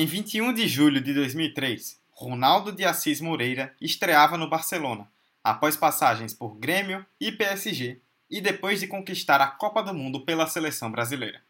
Em 0.00 0.06
21 0.06 0.52
de 0.52 0.68
julho 0.68 1.00
de 1.00 1.12
2003, 1.12 2.00
Ronaldo 2.12 2.70
de 2.70 2.84
Assis 2.84 3.20
Moreira 3.20 3.74
estreava 3.80 4.36
no 4.36 4.48
Barcelona, 4.48 5.08
após 5.42 5.76
passagens 5.76 6.32
por 6.32 6.56
Grêmio 6.56 7.04
e 7.20 7.32
PSG, 7.32 8.00
e 8.30 8.40
depois 8.40 8.78
de 8.78 8.86
conquistar 8.86 9.40
a 9.40 9.48
Copa 9.48 9.82
do 9.82 9.92
Mundo 9.92 10.24
pela 10.24 10.46
seleção 10.46 10.88
brasileira. 10.88 11.40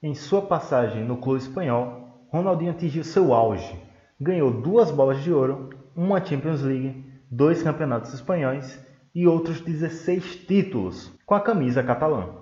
Em 0.00 0.14
sua 0.14 0.40
passagem 0.40 1.02
no 1.02 1.16
clube 1.16 1.42
espanhol, 1.42 2.28
Ronaldinho 2.30 2.70
atingiu 2.70 3.02
seu 3.02 3.34
auge. 3.34 3.76
Ganhou 4.20 4.52
duas 4.52 4.92
bolas 4.92 5.24
de 5.24 5.32
ouro, 5.32 5.70
uma 5.96 6.24
Champions 6.24 6.62
League, 6.62 7.04
dois 7.28 7.60
campeonatos 7.60 8.14
espanhóis 8.14 8.78
e 9.12 9.26
outros 9.26 9.60
16 9.60 10.46
títulos 10.46 11.10
com 11.26 11.34
a 11.34 11.40
camisa 11.40 11.82
catalã. 11.82 12.32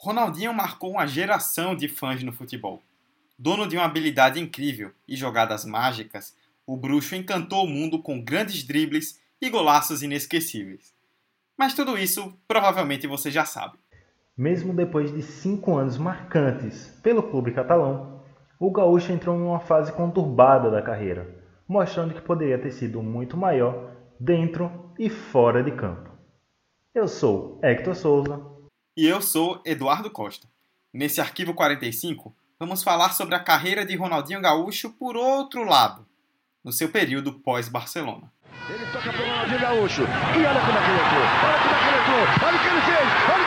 Ronaldinho 0.00 0.52
marcou 0.52 0.90
uma 0.90 1.06
geração 1.06 1.76
de 1.76 1.86
fãs 1.86 2.24
no 2.24 2.32
futebol. 2.32 2.82
Dono 3.38 3.66
de 3.66 3.76
uma 3.76 3.84
habilidade 3.84 4.40
incrível 4.40 4.92
e 5.06 5.16
jogadas 5.16 5.64
mágicas, 5.64 6.34
o 6.66 6.76
bruxo 6.76 7.16
encantou 7.16 7.64
o 7.64 7.68
mundo 7.68 8.00
com 8.00 8.22
grandes 8.22 8.62
dribles 8.62 9.20
e 9.40 9.50
golaços 9.50 10.02
inesquecíveis. 10.02 10.94
Mas 11.56 11.74
tudo 11.74 11.98
isso 11.98 12.36
provavelmente 12.46 13.06
você 13.06 13.30
já 13.30 13.44
sabe. 13.44 13.78
Mesmo 14.36 14.72
depois 14.72 15.12
de 15.12 15.22
cinco 15.22 15.76
anos 15.76 15.98
marcantes 15.98 16.86
pelo 17.02 17.22
clube 17.22 17.52
catalão, 17.52 18.22
o 18.58 18.70
gaúcho 18.70 19.12
entrou 19.12 19.36
em 19.36 19.42
uma 19.42 19.60
fase 19.60 19.92
conturbada 19.92 20.70
da 20.70 20.80
carreira, 20.80 21.28
mostrando 21.66 22.14
que 22.14 22.20
poderia 22.20 22.58
ter 22.58 22.70
sido 22.70 23.02
muito 23.02 23.36
maior 23.36 23.90
dentro 24.18 24.92
e 24.98 25.10
fora 25.10 25.62
de 25.62 25.72
campo. 25.72 26.10
Eu 26.94 27.08
sou 27.08 27.58
Hector 27.62 27.94
Souza. 27.94 28.40
E 28.96 29.06
eu 29.06 29.20
sou 29.20 29.60
Eduardo 29.64 30.10
Costa. 30.10 30.46
Nesse 30.92 31.20
arquivo 31.20 31.54
45, 31.54 32.34
vamos 32.62 32.84
falar 32.84 33.12
sobre 33.12 33.34
a 33.34 33.40
carreira 33.40 33.84
de 33.84 33.96
Ronaldinho 33.96 34.40
Gaúcho 34.40 34.90
por 34.90 35.16
outro 35.16 35.64
lado, 35.64 36.06
no 36.64 36.70
seu 36.70 36.88
período 36.88 37.32
pós-Barcelona. 37.40 38.30
Ele 38.70 38.86
toca 38.92 39.10
Ronaldinho 39.10 39.60
Gaúcho. 39.60 40.02
E 40.02 40.46
olha 40.46 40.60
como 40.60 40.78
é 40.78 40.82
que 40.84 40.90
ele 40.90 41.00
entrou. 41.02 41.24
Olha 41.42 41.58
como 41.58 41.74
é 41.74 41.78
que 41.82 41.88
ele 41.88 41.98
entrou. 41.98 42.46
Olha 42.46 42.56
o 42.56 42.60
que 42.62 42.68
ele 42.68 42.80
fez. 42.82 43.34
Olha 43.34 43.41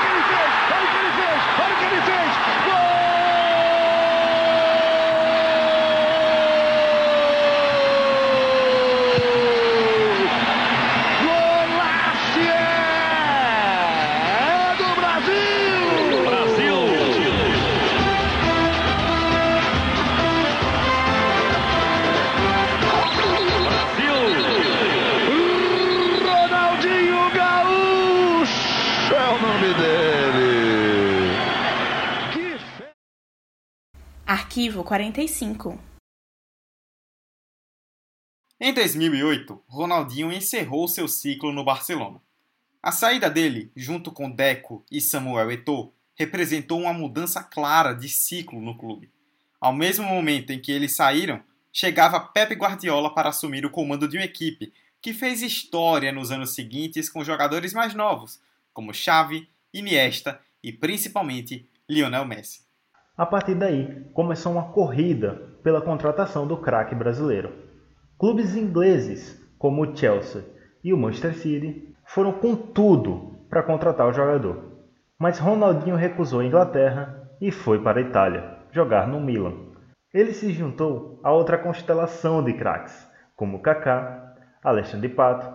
Arquivo 34.56 34.86
45 34.86 35.78
Em 38.58 38.74
2008, 38.74 39.62
Ronaldinho 39.68 40.32
encerrou 40.32 40.88
seu 40.88 41.10
ciclo 41.10 41.52
no 41.52 41.66
Barcelona. 41.66 42.22
A 42.82 42.90
saída 42.90 43.30
dele, 43.30 43.70
junto 43.76 44.14
com 44.14 44.32
Deco 44.32 44.86
e 44.90 45.02
Samuel 45.02 45.52
Eto'o, 45.52 45.92
representou 46.16 46.80
uma 46.80 46.94
mudança 46.94 47.44
clara 47.44 47.92
de 47.92 48.08
ciclo 48.08 48.62
no 48.62 48.78
clube. 48.78 49.12
Ao 49.60 49.74
mesmo 49.74 50.06
momento 50.06 50.52
em 50.52 50.62
que 50.62 50.72
eles 50.72 50.96
saíram, 50.96 51.44
chegava 51.74 52.22
Pep 52.22 52.56
Guardiola 52.56 53.14
para 53.14 53.28
assumir 53.28 53.66
o 53.66 53.70
comando 53.70 54.08
de 54.08 54.16
uma 54.16 54.24
equipe 54.24 54.72
que 55.02 55.14
fez 55.14 55.42
história 55.42 56.14
nos 56.14 56.32
anos 56.32 56.56
seguintes 56.56 57.10
com 57.10 57.26
jogadores 57.26 57.74
mais 57.74 57.94
novos, 57.94 58.40
como 58.72 58.94
Xavi, 58.94 59.50
Iniesta 59.74 60.40
e 60.64 60.72
principalmente 60.72 61.68
Lionel 61.90 62.24
Messi. 62.24 62.65
A 63.18 63.26
partir 63.26 63.56
daí, 63.56 64.04
começou 64.14 64.52
uma 64.52 64.74
corrida 64.74 65.42
pela 65.64 65.82
contratação 65.82 66.46
do 66.46 66.58
craque 66.58 66.94
brasileiro. 66.94 67.54
Clubes 68.20 68.58
ingleses, 68.58 69.42
como 69.58 69.84
o 69.84 69.96
Chelsea 69.96 70.44
e 70.84 70.94
o 70.94 70.98
Manchester 70.98 71.34
City, 71.36 71.96
foram 72.06 72.34
com 72.34 72.56
tudo 72.56 73.38
para 73.50 73.64
contratar 73.64 74.08
o 74.08 74.14
jogador. 74.14 74.86
Mas 75.18 75.40
Ronaldinho 75.40 75.96
recusou 75.96 76.42
a 76.42 76.46
Inglaterra 76.46 77.30
e 77.40 77.52
foi 77.52 77.82
para 77.82 78.00
a 78.00 78.04
Itália, 78.04 78.58
jogar 78.72 79.08
no 79.08 79.22
Milan. 79.22 79.54
Ele 80.14 80.34
se 80.34 80.52
juntou 80.52 81.20
a 81.24 81.32
outra 81.32 81.58
constelação 81.58 82.44
de 82.44 82.52
craques, 82.52 83.10
como 83.34 83.62
Kaká, 83.62 84.36
Alexandre 84.62 85.08
Pato, 85.08 85.48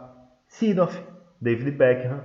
Sidoff, 0.48 0.98
David 1.38 1.72
Beckham, 1.72 2.22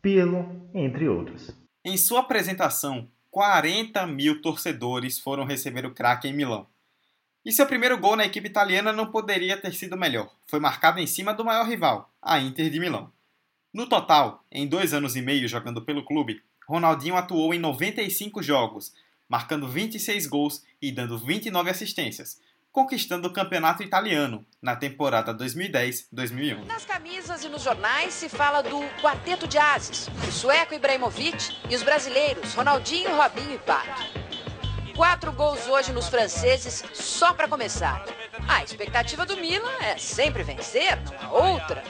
Pirlo, 0.00 0.70
entre 0.72 1.08
outros. 1.08 1.54
Em 1.84 1.96
sua 1.96 2.20
apresentação 2.20 3.06
40 3.38 4.04
mil 4.08 4.42
torcedores 4.42 5.20
foram 5.20 5.44
receber 5.44 5.86
o 5.86 5.94
craque 5.94 6.26
em 6.26 6.32
Milão. 6.32 6.66
E 7.44 7.52
seu 7.52 7.66
primeiro 7.66 7.96
gol 7.96 8.16
na 8.16 8.24
equipe 8.24 8.48
italiana 8.48 8.92
não 8.92 9.12
poderia 9.12 9.56
ter 9.56 9.72
sido 9.74 9.96
melhor. 9.96 10.28
Foi 10.48 10.58
marcado 10.58 10.98
em 10.98 11.06
cima 11.06 11.32
do 11.32 11.44
maior 11.44 11.64
rival, 11.64 12.12
a 12.20 12.40
Inter 12.40 12.68
de 12.68 12.80
Milão. 12.80 13.12
No 13.72 13.88
total, 13.88 14.44
em 14.50 14.66
dois 14.66 14.92
anos 14.92 15.14
e 15.14 15.22
meio 15.22 15.46
jogando 15.46 15.80
pelo 15.82 16.04
clube, 16.04 16.42
Ronaldinho 16.66 17.14
atuou 17.14 17.54
em 17.54 17.60
95 17.60 18.42
jogos, 18.42 18.92
marcando 19.28 19.68
26 19.68 20.26
gols 20.26 20.64
e 20.82 20.90
dando 20.90 21.16
29 21.16 21.70
assistências, 21.70 22.40
conquistando 22.78 23.26
o 23.26 23.32
campeonato 23.32 23.82
italiano 23.82 24.46
na 24.62 24.76
temporada 24.76 25.34
2010-2011. 25.34 26.64
Nas 26.64 26.84
camisas 26.84 27.42
e 27.42 27.48
nos 27.48 27.64
jornais 27.64 28.14
se 28.14 28.28
fala 28.28 28.62
do 28.62 28.78
quarteto 29.02 29.48
de 29.48 29.58
ases, 29.58 30.08
o 30.28 30.30
sueco 30.30 30.74
Ibrahimovic 30.74 31.56
e 31.68 31.74
os 31.74 31.82
brasileiros 31.82 32.54
Ronaldinho, 32.54 33.16
Robinho 33.16 33.56
e 33.56 33.58
Pato. 33.58 34.00
Quatro 34.94 35.32
gols 35.32 35.66
hoje 35.66 35.92
nos 35.92 36.06
franceses 36.06 36.84
só 36.94 37.32
para 37.32 37.48
começar. 37.48 38.04
A 38.46 38.62
expectativa 38.62 39.26
do 39.26 39.36
Milan 39.36 39.76
é 39.80 39.98
sempre 39.98 40.44
vencer, 40.44 41.00
não 41.04 41.18
há 41.20 41.32
outra. 41.32 41.82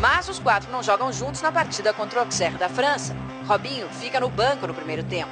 Mas 0.00 0.28
os 0.28 0.40
quatro 0.40 0.68
não 0.72 0.82
jogam 0.82 1.12
juntos 1.12 1.40
na 1.42 1.52
partida 1.52 1.94
contra 1.94 2.18
o 2.18 2.22
Auxerre 2.22 2.58
da 2.58 2.68
França. 2.68 3.16
Robinho 3.46 3.88
fica 3.90 4.18
no 4.18 4.28
banco 4.28 4.66
no 4.66 4.74
primeiro 4.74 5.04
tempo. 5.04 5.30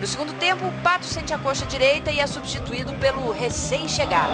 No 0.00 0.06
segundo 0.06 0.32
tempo, 0.32 0.66
o 0.66 0.72
Pato 0.82 1.04
sente 1.04 1.34
a 1.34 1.38
coxa 1.38 1.66
direita 1.66 2.10
e 2.10 2.20
é 2.20 2.26
substituído 2.26 2.90
pelo 2.94 3.30
recém-chegado. 3.32 4.32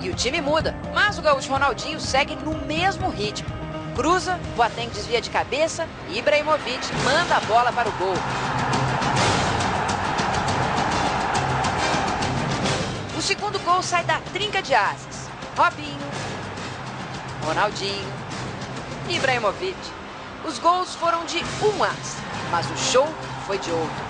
E 0.00 0.08
o 0.08 0.14
time 0.14 0.40
muda, 0.40 0.76
mas 0.94 1.18
o 1.18 1.22
gaúcho 1.22 1.50
Ronaldinho 1.50 1.98
segue 1.98 2.36
no 2.36 2.56
mesmo 2.66 3.10
ritmo. 3.10 3.48
Cruza, 3.96 4.38
Boateng 4.54 4.90
desvia 4.90 5.20
de 5.20 5.28
cabeça 5.28 5.88
e 6.08 6.18
Ibrahimovic 6.20 6.86
manda 7.02 7.38
a 7.38 7.40
bola 7.40 7.72
para 7.72 7.88
o 7.88 7.92
gol. 7.94 8.14
O 13.18 13.20
segundo 13.20 13.58
gol 13.64 13.82
sai 13.82 14.04
da 14.04 14.20
trinca 14.32 14.62
de 14.62 14.72
asas. 14.72 15.28
Robinho, 15.56 15.98
Ronaldinho, 17.44 18.06
Ibrahimovic. 19.08 19.76
Os 20.46 20.60
gols 20.60 20.94
foram 20.94 21.24
de 21.24 21.38
um 21.60 21.82
as, 21.82 22.27
mas 22.50 22.70
o 22.70 22.76
show 22.76 23.06
foi 23.46 23.58
de 23.58 23.70
outro. 23.70 24.04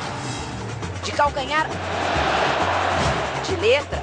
De 1.03 1.13
calcanhar, 1.13 1.67
de 3.45 3.57
letra. 3.57 4.03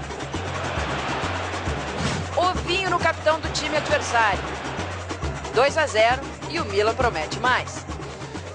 Ovinho 2.36 2.90
no 2.90 3.00
capitão 3.00 3.40
do 3.40 3.52
time 3.54 3.78
adversário. 3.78 4.44
2 5.54 5.78
a 5.78 5.88
0 5.88 6.22
e 6.50 6.60
o 6.60 6.66
Milan 6.66 6.96
promete 6.96 7.40
mais. 7.40 7.85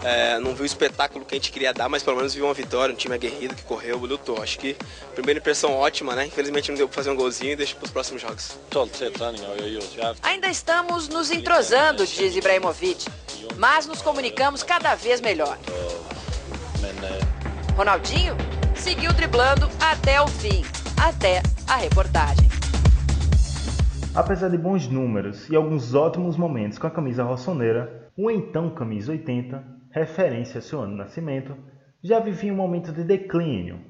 É, 0.02 0.38
não 0.38 0.54
viu 0.54 0.62
o 0.62 0.66
espetáculo 0.66 1.24
que 1.26 1.34
a 1.34 1.38
gente 1.38 1.52
queria 1.52 1.74
dar, 1.74 1.88
mas 1.88 2.02
pelo 2.02 2.16
menos 2.16 2.32
viu 2.32 2.46
uma 2.46 2.54
vitória, 2.54 2.92
um 2.92 2.96
time 2.96 3.14
aguerrido 3.14 3.54
que 3.54 3.62
correu, 3.62 3.98
lutou. 3.98 4.42
Acho 4.42 4.58
que 4.58 4.74
primeira 5.14 5.38
impressão 5.38 5.72
ótima, 5.74 6.14
né? 6.14 6.26
Infelizmente 6.26 6.70
não 6.70 6.78
deu 6.78 6.88
pra 6.88 6.96
fazer 6.96 7.10
um 7.10 7.16
golzinho 7.16 7.52
e 7.52 7.56
deixa 7.56 7.76
pros 7.76 7.90
próximos 7.90 8.22
jogos. 8.22 8.58
Ainda 10.22 10.48
estamos 10.48 11.08
nos 11.08 11.30
entrosando, 11.30 12.06
diz 12.06 12.34
Ibrahimovic, 12.34 13.06
mas 13.56 13.86
nos 13.86 14.00
comunicamos 14.00 14.62
cada 14.62 14.94
vez 14.94 15.20
melhor. 15.20 15.58
Ronaldinho 17.76 18.36
seguiu 18.74 19.12
driblando 19.12 19.68
até 19.80 20.20
o 20.20 20.26
fim, 20.28 20.64
até 20.96 21.42
a 21.68 21.76
reportagem. 21.76 22.48
Apesar 24.14 24.48
de 24.48 24.58
bons 24.58 24.88
números 24.88 25.48
e 25.48 25.54
alguns 25.54 25.94
ótimos 25.94 26.36
momentos 26.36 26.78
com 26.78 26.86
a 26.86 26.90
camisa 26.90 27.22
rossoneira, 27.22 28.10
o 28.16 28.30
então 28.30 28.70
camisa 28.70 29.12
80 29.12 29.79
referência 29.90 30.58
a 30.58 30.62
seu 30.62 30.80
ano 30.80 30.92
de 30.92 30.98
nascimento, 30.98 31.56
já 32.02 32.18
vivia 32.18 32.52
um 32.52 32.56
momento 32.56 32.92
de 32.92 33.04
declínio, 33.04 33.80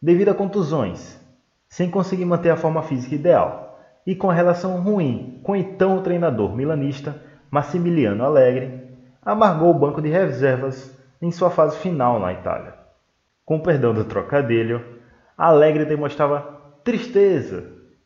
devido 0.00 0.30
a 0.30 0.34
contusões, 0.34 1.20
sem 1.68 1.90
conseguir 1.90 2.24
manter 2.24 2.50
a 2.50 2.56
forma 2.56 2.82
física 2.82 3.14
ideal, 3.14 3.78
e 4.06 4.14
com 4.14 4.30
a 4.30 4.34
relação 4.34 4.80
ruim 4.80 5.40
com 5.44 5.54
então 5.54 5.98
o 5.98 6.02
treinador 6.02 6.56
milanista 6.56 7.22
Massimiliano 7.50 8.24
Allegri, 8.24 8.80
amargou 9.22 9.70
o 9.70 9.78
banco 9.78 10.00
de 10.00 10.08
reservas 10.08 10.98
em 11.20 11.30
sua 11.30 11.50
fase 11.50 11.76
final 11.78 12.18
na 12.18 12.32
Itália. 12.32 12.74
Com 13.44 13.60
perdão 13.60 13.92
do 13.92 14.04
trocadilho, 14.04 15.00
Alegre 15.36 15.84
demonstrava 15.84 16.40
tristeza 16.84 17.64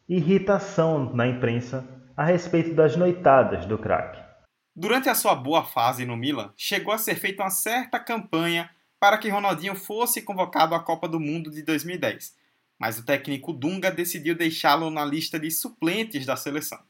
e 0.09 0.17
irritação 0.17 1.13
na 1.13 1.27
imprensa 1.27 1.85
a 2.17 2.25
respeito 2.25 2.75
das 2.75 2.97
noitadas 2.97 3.67
do 3.67 3.77
craque. 3.77 4.24
Durante 4.77 5.09
a 5.09 5.15
sua 5.15 5.37
boa 5.37 5.65
fase 5.65 6.05
no 6.05 6.17
Milan, 6.17 6.53
chegou 6.57 6.93
a 6.93 6.99
ser 6.99 7.15
feita 7.15 7.45
uma 7.45 7.51
certa 7.51 8.01
campanha 8.01 8.69
para 8.99 9.17
que 9.19 9.29
Ronaldinho 9.29 9.77
fosse 9.77 10.21
convocado 10.21 10.75
à 10.75 10.81
Copa 10.81 11.07
do 11.07 11.21
Mundo 11.21 11.49
de 11.49 11.63
2010, 11.63 12.35
mas 12.77 12.99
o 12.99 13.05
técnico 13.05 13.53
Dunga 13.53 13.89
decidiu 13.89 14.35
deixá-lo 14.35 14.91
na 14.91 15.05
lista 15.05 15.39
de 15.39 15.49
suplentes 15.49 16.27
da 16.27 16.35
seleção. 16.35 16.81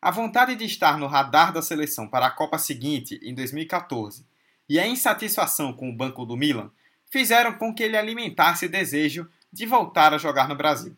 A 0.00 0.12
vontade 0.12 0.54
de 0.54 0.64
estar 0.64 0.96
no 0.98 1.08
radar 1.08 1.52
da 1.52 1.60
seleção 1.60 2.06
para 2.06 2.26
a 2.26 2.30
Copa 2.30 2.58
seguinte, 2.58 3.18
em 3.24 3.34
2014, 3.34 4.24
e 4.68 4.78
a 4.78 4.86
insatisfação 4.86 5.72
com 5.72 5.90
o 5.90 5.96
banco 5.96 6.24
do 6.24 6.36
Milan 6.36 6.70
fizeram 7.10 7.54
com 7.54 7.74
que 7.74 7.82
ele 7.82 7.96
alimentasse 7.96 8.66
o 8.66 8.70
desejo 8.70 9.28
de 9.52 9.66
voltar 9.66 10.14
a 10.14 10.18
jogar 10.18 10.48
no 10.48 10.54
Brasil. 10.54 10.96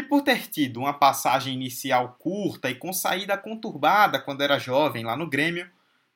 E 0.00 0.02
por 0.02 0.22
ter 0.22 0.48
tido 0.48 0.80
uma 0.80 0.94
passagem 0.94 1.52
inicial 1.52 2.16
curta 2.18 2.70
e 2.70 2.74
com 2.74 2.90
saída 2.90 3.36
conturbada 3.36 4.18
quando 4.18 4.40
era 4.40 4.58
jovem 4.58 5.04
lá 5.04 5.14
no 5.14 5.28
Grêmio, 5.28 5.68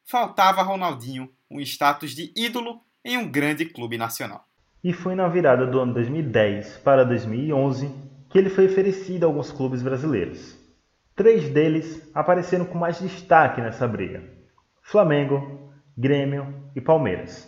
faltava 0.06 0.62
a 0.62 0.64
Ronaldinho 0.64 1.30
um 1.50 1.60
status 1.60 2.12
de 2.12 2.32
ídolo 2.34 2.80
em 3.04 3.18
um 3.18 3.30
grande 3.30 3.66
clube 3.66 3.98
nacional. 3.98 4.48
E 4.82 4.90
foi 4.94 5.14
na 5.14 5.28
virada 5.28 5.66
do 5.66 5.78
ano 5.78 5.92
2010 5.92 6.78
para 6.78 7.04
2011 7.04 7.94
que 8.30 8.38
ele 8.38 8.48
foi 8.48 8.68
oferecido 8.68 9.24
a 9.24 9.26
alguns 9.26 9.52
clubes 9.52 9.82
brasileiros. 9.82 10.56
Três 11.14 11.50
deles 11.50 12.10
apareceram 12.14 12.64
com 12.64 12.78
mais 12.78 12.98
destaque 12.98 13.60
nessa 13.60 13.86
briga: 13.86 14.24
Flamengo, 14.80 15.70
Grêmio 15.94 16.70
e 16.74 16.80
Palmeiras. 16.80 17.46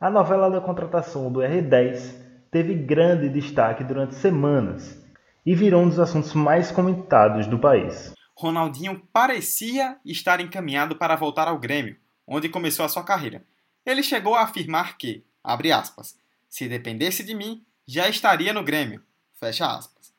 A 0.00 0.08
novela 0.08 0.48
da 0.48 0.62
contratação 0.62 1.30
do 1.30 1.40
R10 1.40 2.14
teve 2.50 2.74
grande 2.74 3.28
destaque 3.28 3.84
durante 3.84 4.14
semanas 4.14 5.04
e 5.46 5.54
virou 5.54 5.84
um 5.84 5.88
dos 5.88 6.00
assuntos 6.00 6.34
mais 6.34 6.72
comentados 6.72 7.46
do 7.46 7.56
país. 7.56 8.12
Ronaldinho 8.36 9.00
parecia 9.12 9.96
estar 10.04 10.40
encaminhado 10.40 10.96
para 10.96 11.14
voltar 11.14 11.46
ao 11.46 11.58
Grêmio, 11.58 11.96
onde 12.26 12.48
começou 12.48 12.84
a 12.84 12.88
sua 12.88 13.04
carreira. 13.04 13.46
Ele 13.86 14.02
chegou 14.02 14.34
a 14.34 14.42
afirmar 14.42 14.98
que, 14.98 15.24
abre 15.44 15.70
aspas, 15.70 16.18
se 16.48 16.68
dependesse 16.68 17.22
de 17.22 17.32
mim, 17.32 17.64
já 17.86 18.08
estaria 18.08 18.52
no 18.52 18.64
Grêmio, 18.64 19.00
fecha 19.34 19.64
aspas. 19.64 20.12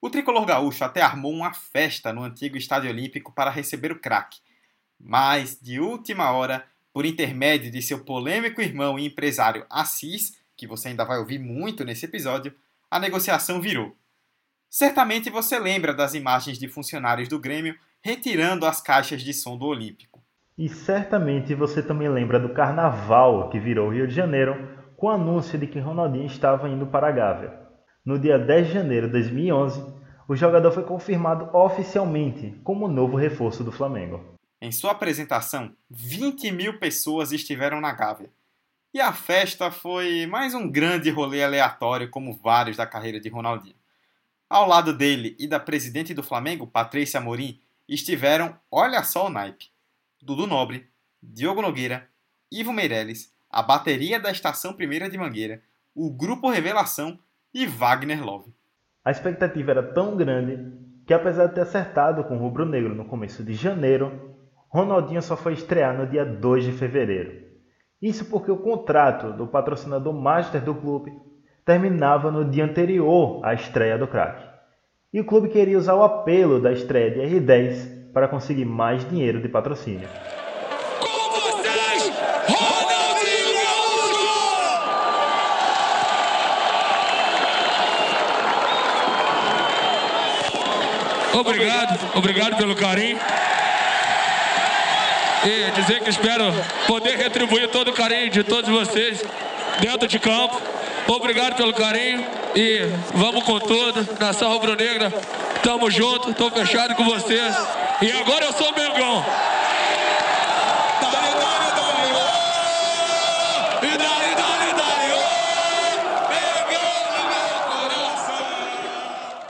O 0.00 0.10
tricolor 0.10 0.44
gaúcho 0.44 0.84
até 0.84 1.00
armou 1.00 1.32
uma 1.32 1.54
festa 1.54 2.12
no 2.12 2.22
antigo 2.22 2.58
Estádio 2.58 2.90
Olímpico 2.90 3.32
para 3.32 3.50
receber 3.50 3.90
o 3.90 3.98
craque, 3.98 4.38
mas 5.00 5.58
de 5.58 5.80
última 5.80 6.30
hora, 6.30 6.64
por 6.92 7.06
intermédio 7.06 7.70
de 7.70 7.80
seu 7.80 8.04
polêmico 8.04 8.60
irmão 8.60 8.98
e 8.98 9.06
empresário 9.06 9.64
Assis, 9.70 10.36
que 10.54 10.66
você 10.66 10.88
ainda 10.88 11.04
vai 11.04 11.18
ouvir 11.18 11.38
muito 11.38 11.84
nesse 11.84 12.04
episódio, 12.04 12.54
a 12.90 13.00
negociação 13.00 13.60
virou 13.60 13.96
Certamente 14.70 15.30
você 15.30 15.58
lembra 15.58 15.94
das 15.94 16.14
imagens 16.14 16.58
de 16.58 16.68
funcionários 16.68 17.28
do 17.28 17.38
Grêmio 17.38 17.74
retirando 18.02 18.66
as 18.66 18.80
caixas 18.80 19.22
de 19.22 19.32
som 19.32 19.56
do 19.56 19.66
Olímpico. 19.66 20.22
E 20.56 20.68
certamente 20.68 21.54
você 21.54 21.82
também 21.82 22.08
lembra 22.08 22.38
do 22.38 22.52
carnaval 22.52 23.48
que 23.48 23.58
virou 23.58 23.90
Rio 23.90 24.06
de 24.06 24.14
Janeiro 24.14 24.76
com 24.96 25.06
o 25.06 25.10
anúncio 25.10 25.58
de 25.58 25.66
que 25.66 25.78
Ronaldinho 25.78 26.26
estava 26.26 26.68
indo 26.68 26.86
para 26.86 27.08
a 27.08 27.12
Gávea. 27.12 27.58
No 28.04 28.18
dia 28.18 28.38
10 28.38 28.66
de 28.66 28.72
janeiro 28.72 29.06
de 29.06 29.12
2011, 29.12 29.84
o 30.28 30.36
jogador 30.36 30.72
foi 30.72 30.82
confirmado 30.82 31.48
oficialmente 31.56 32.60
como 32.62 32.88
novo 32.88 33.16
reforço 33.16 33.64
do 33.64 33.72
Flamengo. 33.72 34.36
Em 34.60 34.72
sua 34.72 34.90
apresentação, 34.90 35.72
20 35.88 36.50
mil 36.50 36.78
pessoas 36.78 37.32
estiveram 37.32 37.80
na 37.80 37.92
Gávea. 37.92 38.28
E 38.92 39.00
a 39.00 39.12
festa 39.12 39.70
foi 39.70 40.26
mais 40.26 40.54
um 40.54 40.68
grande 40.68 41.10
rolê 41.10 41.44
aleatório, 41.44 42.10
como 42.10 42.32
vários 42.32 42.76
da 42.76 42.86
carreira 42.86 43.20
de 43.20 43.28
Ronaldinho. 43.28 43.77
Ao 44.50 44.66
lado 44.66 44.94
dele 44.94 45.36
e 45.38 45.46
da 45.46 45.60
presidente 45.60 46.14
do 46.14 46.22
Flamengo, 46.22 46.66
Patrícia 46.66 47.20
Amorim, 47.20 47.60
estiveram, 47.86 48.58
olha 48.70 49.02
só 49.02 49.26
o 49.26 49.30
naipe, 49.30 49.66
Dudu 50.22 50.46
Nobre, 50.46 50.88
Diogo 51.22 51.60
Nogueira, 51.60 52.08
Ivo 52.50 52.72
Meirelles, 52.72 53.30
a 53.50 53.62
bateria 53.62 54.18
da 54.18 54.30
Estação 54.30 54.72
Primeira 54.72 55.10
de 55.10 55.18
Mangueira, 55.18 55.62
o 55.94 56.10
Grupo 56.10 56.48
Revelação 56.48 57.18
e 57.52 57.66
Wagner 57.66 58.24
Love. 58.24 58.54
A 59.04 59.10
expectativa 59.10 59.70
era 59.70 59.82
tão 59.82 60.16
grande 60.16 60.72
que, 61.06 61.12
apesar 61.12 61.48
de 61.48 61.54
ter 61.54 61.60
acertado 61.60 62.24
com 62.24 62.36
o 62.36 62.40
Rubro 62.40 62.64
Negro 62.64 62.94
no 62.94 63.04
começo 63.04 63.44
de 63.44 63.52
janeiro, 63.52 64.34
Ronaldinho 64.70 65.20
só 65.20 65.36
foi 65.36 65.52
estrear 65.52 65.94
no 65.94 66.06
dia 66.06 66.24
2 66.24 66.64
de 66.64 66.72
fevereiro. 66.72 67.48
Isso 68.00 68.24
porque 68.26 68.50
o 68.50 68.56
contrato 68.62 69.30
do 69.32 69.46
patrocinador 69.46 70.14
master 70.14 70.64
do 70.64 70.74
clube 70.74 71.12
terminava 71.68 72.30
no 72.30 72.46
dia 72.46 72.64
anterior 72.64 73.44
à 73.44 73.52
estreia 73.52 73.98
do 73.98 74.06
craque. 74.06 74.42
E 75.12 75.20
o 75.20 75.24
clube 75.26 75.50
queria 75.50 75.76
usar 75.76 75.94
o 75.96 76.02
apelo 76.02 76.58
da 76.58 76.72
estreia 76.72 77.10
de 77.10 77.20
R10 77.20 78.10
para 78.10 78.26
conseguir 78.26 78.64
mais 78.64 79.06
dinheiro 79.06 79.42
de 79.42 79.50
patrocínio. 79.50 80.08
Obrigado, 91.34 92.16
obrigado 92.16 92.56
pelo 92.56 92.74
carinho. 92.74 93.18
E 95.44 95.70
dizer 95.72 96.00
que 96.00 96.08
espero 96.08 96.44
poder 96.86 97.18
retribuir 97.18 97.68
todo 97.68 97.88
o 97.88 97.92
carinho 97.92 98.30
de 98.30 98.42
todos 98.42 98.70
vocês 98.70 99.22
dentro 99.82 100.08
de 100.08 100.18
campo. 100.18 100.77
Obrigado 101.10 101.56
pelo 101.56 101.72
carinho 101.72 102.20
e 102.54 102.80
vamos 103.14 103.42
com 103.42 103.58
tudo. 103.58 104.06
Nação 104.20 104.52
Rubro-Negra, 104.52 105.10
tamo 105.62 105.90
junto, 105.90 106.34
tô 106.34 106.50
fechado 106.50 106.94
com 106.94 107.04
vocês. 107.04 107.56
E 108.02 108.12
agora 108.12 108.44
eu 108.44 108.52
sou 108.52 108.70
Mengão. 108.74 109.24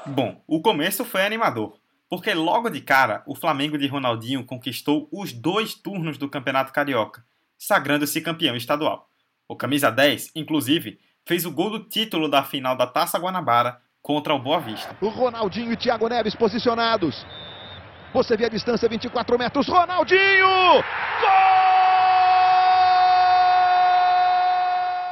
Bom, 0.07 0.41
o 0.47 0.63
começo 0.63 1.05
foi 1.05 1.27
animador, 1.27 1.77
porque 2.09 2.33
logo 2.33 2.71
de 2.71 2.81
cara 2.81 3.25
o 3.27 3.35
Flamengo 3.35 3.77
de 3.77 3.89
Ronaldinho 3.89 4.45
conquistou 4.45 5.09
os 5.11 5.33
dois 5.33 5.75
turnos 5.75 6.17
do 6.17 6.29
Campeonato 6.29 6.73
Carioca, 6.73 7.25
sagrando-se 7.59 8.21
campeão 8.21 8.55
estadual. 8.55 9.11
O 9.49 9.57
camisa 9.57 9.91
10, 9.91 10.31
inclusive, 10.37 11.01
fez 11.29 11.45
o 11.45 11.53
gol 11.53 11.69
do 11.69 11.81
título 11.81 12.27
da 12.27 12.43
final 12.43 12.75
da 12.75 12.87
Taça 12.87 13.19
Guanabara 13.19 13.77
contra 14.01 14.33
o 14.33 14.39
Boa 14.39 14.59
Vista. 14.61 14.97
O 14.99 15.09
Ronaldinho 15.09 15.71
e 15.71 15.77
Thiago 15.77 16.09
Neves 16.09 16.35
posicionados. 16.35 17.27
Você 18.15 18.35
vê 18.35 18.47
a 18.47 18.49
distância 18.49 18.89
24 18.89 19.39
metros. 19.39 19.69
Ronaldinho! 19.69 20.47
Gol! 20.47 20.83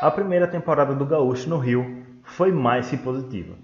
A 0.01 0.11
primeira 0.11 0.47
temporada 0.47 0.95
do 0.95 1.05
Gaúcho 1.05 1.51
no 1.51 1.59
Rio 1.59 2.07
foi 2.25 2.51
mais 2.51 2.89
que 2.89 2.97
positiva. 2.97 3.55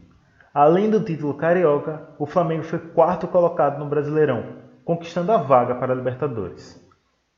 Além 0.52 0.90
do 0.90 1.02
título 1.02 1.32
carioca, 1.32 2.06
o 2.18 2.26
Flamengo 2.26 2.64
foi 2.64 2.78
quarto 2.78 3.26
colocado 3.26 3.78
no 3.78 3.88
Brasileirão, 3.88 4.58
conquistando 4.84 5.32
a 5.32 5.38
vaga 5.38 5.76
para 5.76 5.94
a 5.94 5.96
Libertadores. 5.96 6.78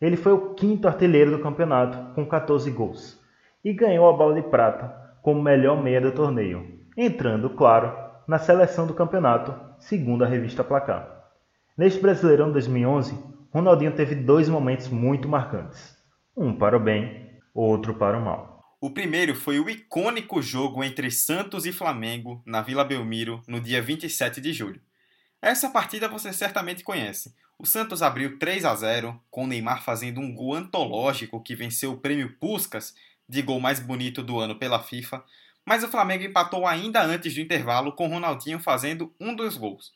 Ele 0.01 0.17
foi 0.17 0.33
o 0.33 0.55
quinto 0.55 0.89
artilheiro 0.89 1.31
do 1.31 1.39
campeonato, 1.39 2.13
com 2.17 2.27
14 2.27 2.69
gols, 2.73 3.23
e 3.65 3.73
ganhou 3.73 4.11
a 4.11 4.13
bola 4.13 4.35
de 4.35 4.43
prata 4.43 5.04
como 5.25 5.43
melhor 5.43 5.83
meia 5.83 6.03
do 6.03 6.13
torneio, 6.13 6.81
entrando, 6.95 7.49
claro, 7.49 7.97
na 8.29 8.37
seleção 8.37 8.87
do 8.87 8.93
campeonato, 8.93 9.55
segundo 9.79 10.23
a 10.23 10.27
revista 10.27 10.63
Placar. 10.63 11.33
Neste 11.79 11.99
Brasileirão 11.99 12.53
2011, 12.53 13.19
Ronaldinho 13.51 13.97
teve 13.97 14.17
dois 14.17 14.51
momentos 14.51 14.89
muito 14.89 15.27
marcantes, 15.27 15.97
um 16.37 16.55
para 16.55 16.77
o 16.77 16.81
bem, 16.81 17.41
outro 17.55 17.95
para 17.95 18.19
o 18.19 18.21
mal. 18.23 18.61
O 18.79 18.91
primeiro 18.91 19.35
foi 19.35 19.59
o 19.59 19.71
icônico 19.71 20.43
jogo 20.43 20.85
entre 20.85 21.11
Santos 21.11 21.65
e 21.65 21.73
Flamengo 21.73 22.43
na 22.45 22.61
Vila 22.61 22.85
Belmiro 22.85 23.43
no 23.49 23.59
dia 23.59 23.81
27 23.81 24.43
de 24.43 24.53
julho. 24.53 24.81
Essa 25.41 25.71
partida 25.71 26.07
você 26.07 26.35
certamente 26.35 26.85
conhece. 26.85 27.35
O 27.59 27.65
Santos 27.65 28.03
abriu 28.03 28.39
3 28.39 28.67
a 28.67 28.75
0, 28.75 29.19
com 29.31 29.47
Neymar 29.47 29.83
fazendo 29.83 30.21
um 30.21 30.35
gol 30.35 30.55
antológico 30.55 31.43
que 31.43 31.57
venceu 31.57 31.93
o 31.93 31.97
prêmio 31.97 32.37
Puskas 32.39 32.95
de 33.29 33.43
gol 33.43 33.61
mais 33.61 33.81
bonito 33.81 34.23
do 34.23 34.39
ano 34.39 34.57
pela 34.57 34.83
FIFA, 34.83 35.25
mas 35.65 35.83
o 35.83 35.89
Flamengo 35.89 36.25
empatou 36.25 36.67
ainda 36.67 37.03
antes 37.03 37.35
do 37.35 37.41
intervalo 37.41 37.93
com 37.93 38.09
Ronaldinho 38.09 38.59
fazendo 38.59 39.15
um 39.19 39.35
dos 39.35 39.57
gols. 39.57 39.93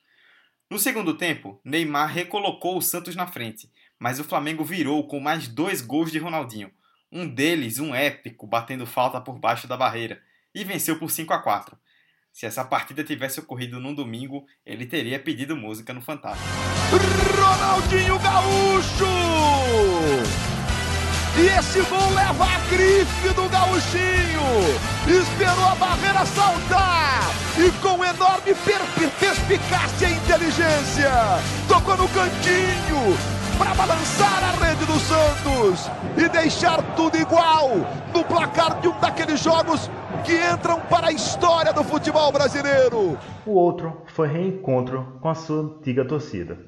No 0.70 0.78
segundo 0.78 1.14
tempo, 1.14 1.61
Neymar 1.64 2.12
recolocou 2.12 2.76
o 2.76 2.82
Santos 2.82 3.16
na 3.16 3.26
frente, 3.26 3.70
mas 3.99 4.18
o 4.18 4.25
Flamengo 4.25 4.64
virou 4.64 5.06
com 5.06 5.18
mais 5.20 5.49
dois 5.49 5.80
gols 5.80 6.12
de 6.12 6.18
Ronaldinho, 6.18 6.70
um 7.11 7.26
deles 7.26 7.78
um 7.78 7.94
épico 7.94 8.47
batendo 8.47 8.87
falta 8.87 9.20
por 9.20 9.38
baixo 9.38 9.66
da 9.66 9.76
barreira, 9.76 10.20
e 10.54 10.64
venceu 10.64 10.99
por 10.99 11.11
5 11.11 11.32
a 11.32 11.38
4. 11.38 11.76
Se 12.32 12.47
essa 12.47 12.64
partida 12.64 13.02
tivesse 13.02 13.40
ocorrido 13.40 13.80
num 13.80 13.94
domingo, 13.94 14.47
ele 14.64 14.87
teria 14.87 15.18
pedido 15.18 15.56
música 15.56 15.92
no 15.92 16.00
Fantástico. 16.00 16.49
Ronaldinho 17.37 18.18
Gaúcho! 18.18 19.06
E 21.40 21.47
esse 21.57 21.80
gol 21.83 22.11
leva 22.16 22.45
a 22.45 22.59
grife 22.68 23.28
do 23.28 23.49
gauchinho. 23.49 24.42
Esperou 25.07 25.66
a 25.71 25.75
barreira 25.76 26.26
saltar. 26.26 27.21
e 27.57 27.71
com 27.80 28.04
enorme 28.04 28.54
perspicácia 29.21 30.09
e 30.09 30.14
inteligência, 30.14 31.11
tocou 31.68 31.97
no 31.97 32.09
cantinho 32.09 33.16
para 33.57 33.73
balançar 33.75 34.42
a 34.42 34.64
rede 34.64 34.85
do 34.85 34.99
Santos 34.99 35.88
e 36.16 36.28
deixar 36.28 36.83
tudo 36.97 37.16
igual 37.16 37.71
no 38.12 38.25
placar 38.25 38.80
de 38.80 38.88
um 38.88 38.99
daqueles 38.99 39.40
jogos 39.40 39.88
que 40.25 40.35
entram 40.35 40.80
para 40.90 41.09
a 41.09 41.12
história 41.12 41.73
do 41.73 41.85
futebol 41.85 42.33
brasileiro. 42.33 43.16
O 43.47 43.52
outro 43.52 44.02
foi 44.07 44.26
reencontro 44.26 45.18
com 45.21 45.28
a 45.28 45.35
sua 45.37 45.62
antiga 45.62 46.04
torcida. 46.04 46.59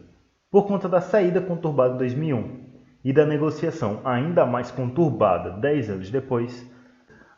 Por 0.48 0.68
conta 0.68 0.88
da 0.88 1.00
saída 1.00 1.40
conturbada 1.40 1.92
de 1.92 1.98
2001 1.98 2.69
e 3.04 3.12
da 3.12 3.24
negociação 3.24 4.00
ainda 4.04 4.44
mais 4.44 4.70
conturbada 4.70 5.50
10 5.50 5.90
anos 5.90 6.10
depois, 6.10 6.68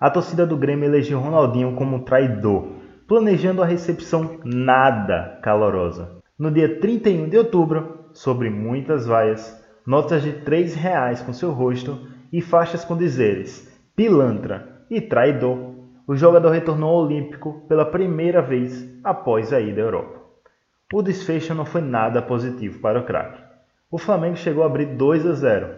a 0.00 0.10
torcida 0.10 0.44
do 0.46 0.56
Grêmio 0.56 0.86
elegeu 0.86 1.20
Ronaldinho 1.20 1.74
como 1.74 2.04
traidor, 2.04 2.68
planejando 3.06 3.62
a 3.62 3.66
recepção 3.66 4.40
nada 4.44 5.38
calorosa. 5.42 6.16
No 6.38 6.50
dia 6.50 6.80
31 6.80 7.28
de 7.28 7.38
outubro, 7.38 8.06
sobre 8.12 8.50
muitas 8.50 9.06
vaias, 9.06 9.62
notas 9.86 10.22
de 10.22 10.30
R$ 10.30 10.64
reais 10.74 11.22
com 11.22 11.32
seu 11.32 11.50
rosto 11.52 12.06
e 12.32 12.40
faixas 12.40 12.84
com 12.84 12.96
dizeres 12.96 13.70
pilantra 13.94 14.84
e 14.90 15.00
traidor, 15.00 15.58
o 16.06 16.16
jogador 16.16 16.50
retornou 16.50 16.90
ao 16.90 17.04
Olímpico 17.04 17.62
pela 17.68 17.84
primeira 17.84 18.40
vez 18.40 18.88
após 19.04 19.52
a 19.52 19.60
ida 19.60 19.80
à 19.80 19.84
Europa. 19.84 20.20
O 20.92 21.02
desfecho 21.02 21.54
não 21.54 21.64
foi 21.64 21.80
nada 21.80 22.20
positivo 22.20 22.80
para 22.80 23.00
o 23.00 23.04
craque. 23.04 23.41
O 23.94 23.98
Flamengo 23.98 24.36
chegou 24.36 24.62
a 24.62 24.66
abrir 24.68 24.86
2 24.86 25.26
a 25.26 25.32
0, 25.34 25.68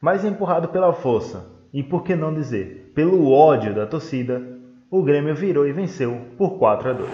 mas 0.00 0.24
empurrado 0.24 0.68
pela 0.68 0.92
força 0.92 1.50
e, 1.74 1.82
por 1.82 2.04
que 2.04 2.14
não 2.14 2.32
dizer, 2.32 2.92
pelo 2.94 3.28
ódio 3.32 3.74
da 3.74 3.88
torcida, 3.88 4.40
o 4.88 5.02
Grêmio 5.02 5.34
virou 5.34 5.66
e 5.66 5.72
venceu 5.72 6.16
por 6.38 6.60
4 6.60 6.90
a 6.90 6.92
2. 6.92 7.10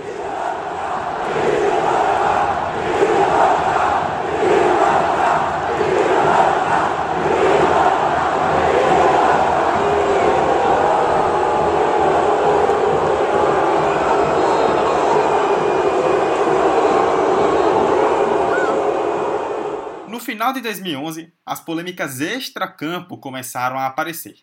No 20.16 20.20
final 20.36 20.52
de 20.52 20.60
2011, 20.60 21.32
as 21.46 21.60
polêmicas 21.60 22.20
extra-campo 22.20 23.16
começaram 23.16 23.78
a 23.78 23.86
aparecer. 23.86 24.34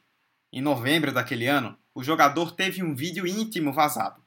Em 0.51 0.59
novembro 0.59 1.13
daquele 1.13 1.45
ano, 1.45 1.77
o 1.93 2.03
jogador 2.03 2.49
teve 2.53 2.81
um 2.81 2.95
vídeo 2.95 3.27
íntimo 3.27 3.71
vazado. 3.71 4.19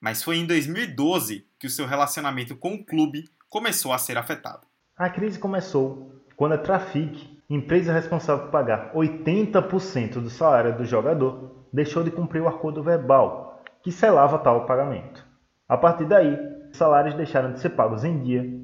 Mas 0.00 0.22
foi 0.22 0.38
em 0.38 0.46
2012 0.46 1.46
que 1.58 1.66
o 1.66 1.70
seu 1.70 1.86
relacionamento 1.86 2.56
com 2.56 2.72
o 2.72 2.82
clube 2.82 3.28
começou 3.50 3.92
a 3.92 3.98
ser 3.98 4.16
afetado. 4.16 4.66
A 4.96 5.10
crise 5.10 5.38
começou 5.38 6.18
quando 6.34 6.52
a 6.52 6.58
Trafic, 6.58 7.38
empresa 7.50 7.92
responsável 7.92 8.46
por 8.46 8.50
pagar 8.50 8.94
80% 8.94 10.14
do 10.14 10.30
salário 10.30 10.74
do 10.78 10.86
jogador, 10.86 11.66
deixou 11.70 12.02
de 12.02 12.10
cumprir 12.10 12.40
o 12.40 12.48
acordo 12.48 12.82
verbal 12.82 13.62
que 13.82 13.92
selava 13.92 14.38
tal 14.38 14.64
pagamento. 14.64 15.22
A 15.68 15.76
partir 15.76 16.06
daí, 16.06 16.38
os 16.70 16.78
salários 16.78 17.14
deixaram 17.16 17.52
de 17.52 17.60
ser 17.60 17.68
pagos 17.68 18.02
em 18.02 18.18
dia. 18.22 18.61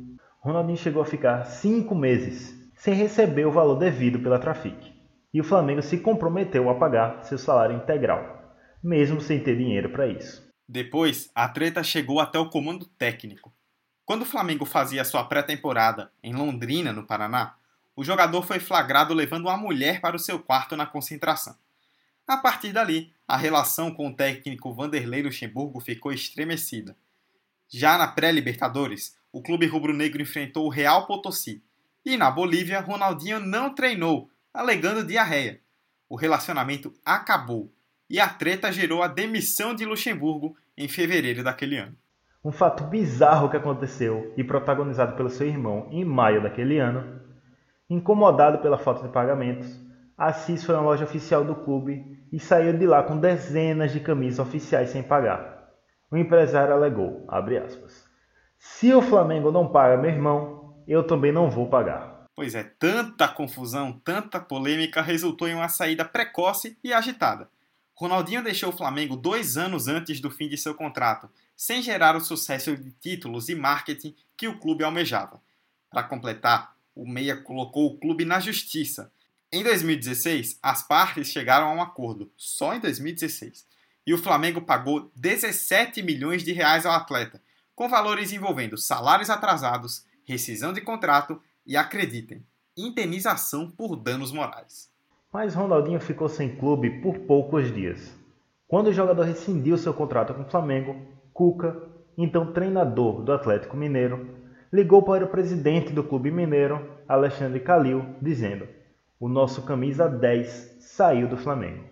Ronaldinho 0.49 0.79
chegou 0.79 1.03
a 1.03 1.07
ficar 1.07 1.45
cinco 1.45 1.95
meses 1.95 2.59
sem 2.75 2.95
receber 2.95 3.45
o 3.45 3.53
valor 3.53 3.77
devido 3.77 4.19
pela 4.19 4.39
Trafic 4.39 4.95
e 5.33 5.43
o 5.43 5.45
Flamengo 5.45 5.83
se 5.83 5.99
comprometeu 5.99 6.71
a 6.71 6.75
pagar 6.75 7.23
seu 7.23 7.37
salário 7.37 7.77
integral, 7.77 8.57
mesmo 8.83 9.21
sem 9.21 9.43
ter 9.43 9.59
dinheiro 9.59 9.91
para 9.91 10.07
isso. 10.07 10.49
Depois, 10.67 11.31
a 11.35 11.47
treta 11.51 11.83
chegou 11.83 12.19
até 12.19 12.39
o 12.39 12.49
comando 12.49 12.87
técnico. 12.87 13.53
Quando 14.07 14.23
o 14.23 14.25
Flamengo 14.25 14.65
fazia 14.65 15.05
sua 15.05 15.23
pré-temporada 15.23 16.11
em 16.23 16.33
Londrina, 16.33 16.95
no 16.95 17.07
Paraná, 17.07 17.57
o 17.95 18.03
jogador 18.03 18.43
foi 18.43 18.59
flagrado 18.59 19.13
levando 19.13 19.49
uma 19.49 19.57
mulher 19.59 20.01
para 20.01 20.17
o 20.17 20.21
seu 20.21 20.39
quarto 20.39 20.75
na 20.79 20.87
concentração. 20.87 21.55
A 22.27 22.39
partir 22.39 22.73
dali, 22.73 23.13
a 23.27 23.37
relação 23.37 23.93
com 23.93 24.09
o 24.09 24.15
técnico 24.15 24.73
Vanderlei 24.73 25.23
Luxemburgo 25.23 25.79
ficou 25.79 26.11
estremecida. 26.11 26.97
Já 27.69 27.99
na 27.99 28.09
pré-Libertadores, 28.09 29.18
o 29.39 29.43
clube 29.43 29.67
rubro-negro 29.67 30.21
enfrentou 30.21 30.67
o 30.67 30.69
Real 30.69 31.07
Potosí, 31.07 31.63
e 32.05 32.17
na 32.17 32.29
Bolívia, 32.29 32.81
Ronaldinho 32.81 33.39
não 33.39 33.73
treinou, 33.73 34.29
alegando 34.53 35.07
diarreia. 35.07 35.61
O 36.09 36.17
relacionamento 36.17 36.93
acabou 37.05 37.73
e 38.11 38.19
a 38.19 38.29
treta 38.29 38.73
gerou 38.73 39.01
a 39.01 39.07
demissão 39.07 39.77
de 39.77 39.85
Luxemburgo 39.85 40.57
em 40.77 40.89
fevereiro 40.89 41.45
daquele 41.45 41.77
ano. 41.77 41.95
Um 42.45 42.51
fato 42.51 42.83
bizarro 42.83 43.49
que 43.49 43.57
aconteceu 43.57 44.35
e 44.37 44.43
protagonizado 44.43 45.15
pelo 45.15 45.31
seu 45.31 45.47
irmão 45.47 45.87
em 45.93 46.05
maio 46.05 46.43
daquele 46.43 46.81
ano. 46.81 47.21
Incomodado 47.89 48.59
pela 48.59 48.77
falta 48.77 49.07
de 49.07 49.13
pagamentos, 49.13 49.81
Assis 50.17 50.65
foi 50.65 50.75
à 50.75 50.81
loja 50.81 51.05
oficial 51.05 51.45
do 51.45 51.55
clube 51.55 52.27
e 52.33 52.41
saiu 52.41 52.77
de 52.77 52.87
lá 52.89 53.05
com 53.05 53.17
dezenas 53.17 53.93
de 53.93 54.01
camisas 54.01 54.41
oficiais 54.41 54.91
sem 54.91 55.01
pagar. 55.01 55.71
O 56.11 56.17
empresário 56.17 56.75
alegou, 56.75 57.25
aspas, 57.29 58.08
se 58.59 58.93
o 58.93 59.01
Flamengo 59.01 59.53
não 59.53 59.69
paga 59.69 59.97
meu 59.97 60.11
irmão, 60.11 60.83
eu 60.87 61.07
também 61.07 61.33
não 61.33 61.51
vou 61.51 61.69
pagar. 61.69 62.27
Pois 62.35 62.55
é, 62.55 62.63
tanta 62.63 63.27
confusão, 63.27 63.93
tanta 64.05 64.41
polêmica 64.41 65.03
resultou 65.03 65.49
em 65.49 65.55
uma 65.55 65.69
saída 65.69 66.05
precoce 66.05 66.79
e 66.83 66.93
agitada. 66.93 67.49
Ronaldinho 67.95 68.45
deixou 68.45 68.69
o 68.69 68.77
Flamengo 68.77 69.17
dois 69.17 69.57
anos 69.57 69.89
antes 69.89 70.21
do 70.21 70.31
fim 70.31 70.49
de 70.49 70.57
seu 70.57 70.75
contrato, 70.75 71.29
sem 71.57 71.83
gerar 71.83 72.15
o 72.15 72.21
sucesso 72.21 72.77
de 72.77 72.93
títulos 72.93 73.49
e 73.49 73.57
marketing 73.57 74.15
que 74.37 74.47
o 74.47 74.59
clube 74.59 74.85
almejava. 74.85 75.43
Para 75.91 76.05
completar, 76.05 76.77
o 76.95 77.09
Meia 77.09 77.37
colocou 77.37 77.87
o 77.87 77.99
clube 77.99 78.25
na 78.25 78.39
justiça. 78.39 79.11
Em 79.53 79.65
2016, 79.65 80.59
as 80.63 80.83
partes 80.83 81.29
chegaram 81.29 81.69
a 81.69 81.73
um 81.73 81.83
acordo, 81.83 82.31
só 82.37 82.75
em 82.75 82.81
2016, 82.81 83.67
e 84.07 84.15
o 84.15 84.19
Flamengo 84.19 84.61
pagou 84.61 85.11
17 85.17 86.03
milhões 86.03 86.45
de 86.45 86.53
reais 86.53 86.87
ao 86.87 86.93
atleta, 86.93 87.43
com 87.79 87.89
valores 87.89 88.33
envolvendo 88.33 88.77
salários 88.77 89.31
atrasados, 89.31 90.05
rescisão 90.25 90.73
de 90.73 90.81
contrato 90.81 91.41
e, 91.65 91.77
acreditem, 91.77 92.45
indenização 92.77 93.71
por 93.71 93.95
danos 93.95 94.33
morais. 94.33 94.91
Mas 95.33 95.55
Ronaldinho 95.55 96.01
ficou 96.01 96.29
sem 96.29 96.57
clube 96.57 97.01
por 97.01 97.21
poucos 97.21 97.73
dias. 97.73 98.13
Quando 98.67 98.89
o 98.89 98.93
jogador 98.93 99.23
rescindiu 99.23 99.79
seu 99.79 99.95
contrato 99.95 100.35
com 100.35 100.43
o 100.43 100.51
Flamengo, 100.51 100.97
Cuca, 101.33 101.81
então 102.17 102.53
treinador 102.53 103.23
do 103.23 103.33
Atlético 103.33 103.77
Mineiro, 103.77 104.29
ligou 104.73 105.05
para 105.05 105.25
o 105.25 105.29
presidente 105.29 105.93
do 105.93 106.03
clube 106.03 106.33
mineiro, 106.33 106.85
Alexandre 107.07 107.61
Calil, 107.61 108.05
dizendo: 108.21 108.67
O 109.21 109.29
nosso 109.29 109.63
camisa 109.63 110.09
10 110.09 110.79
saiu 110.81 111.29
do 111.29 111.37
Flamengo. 111.37 111.85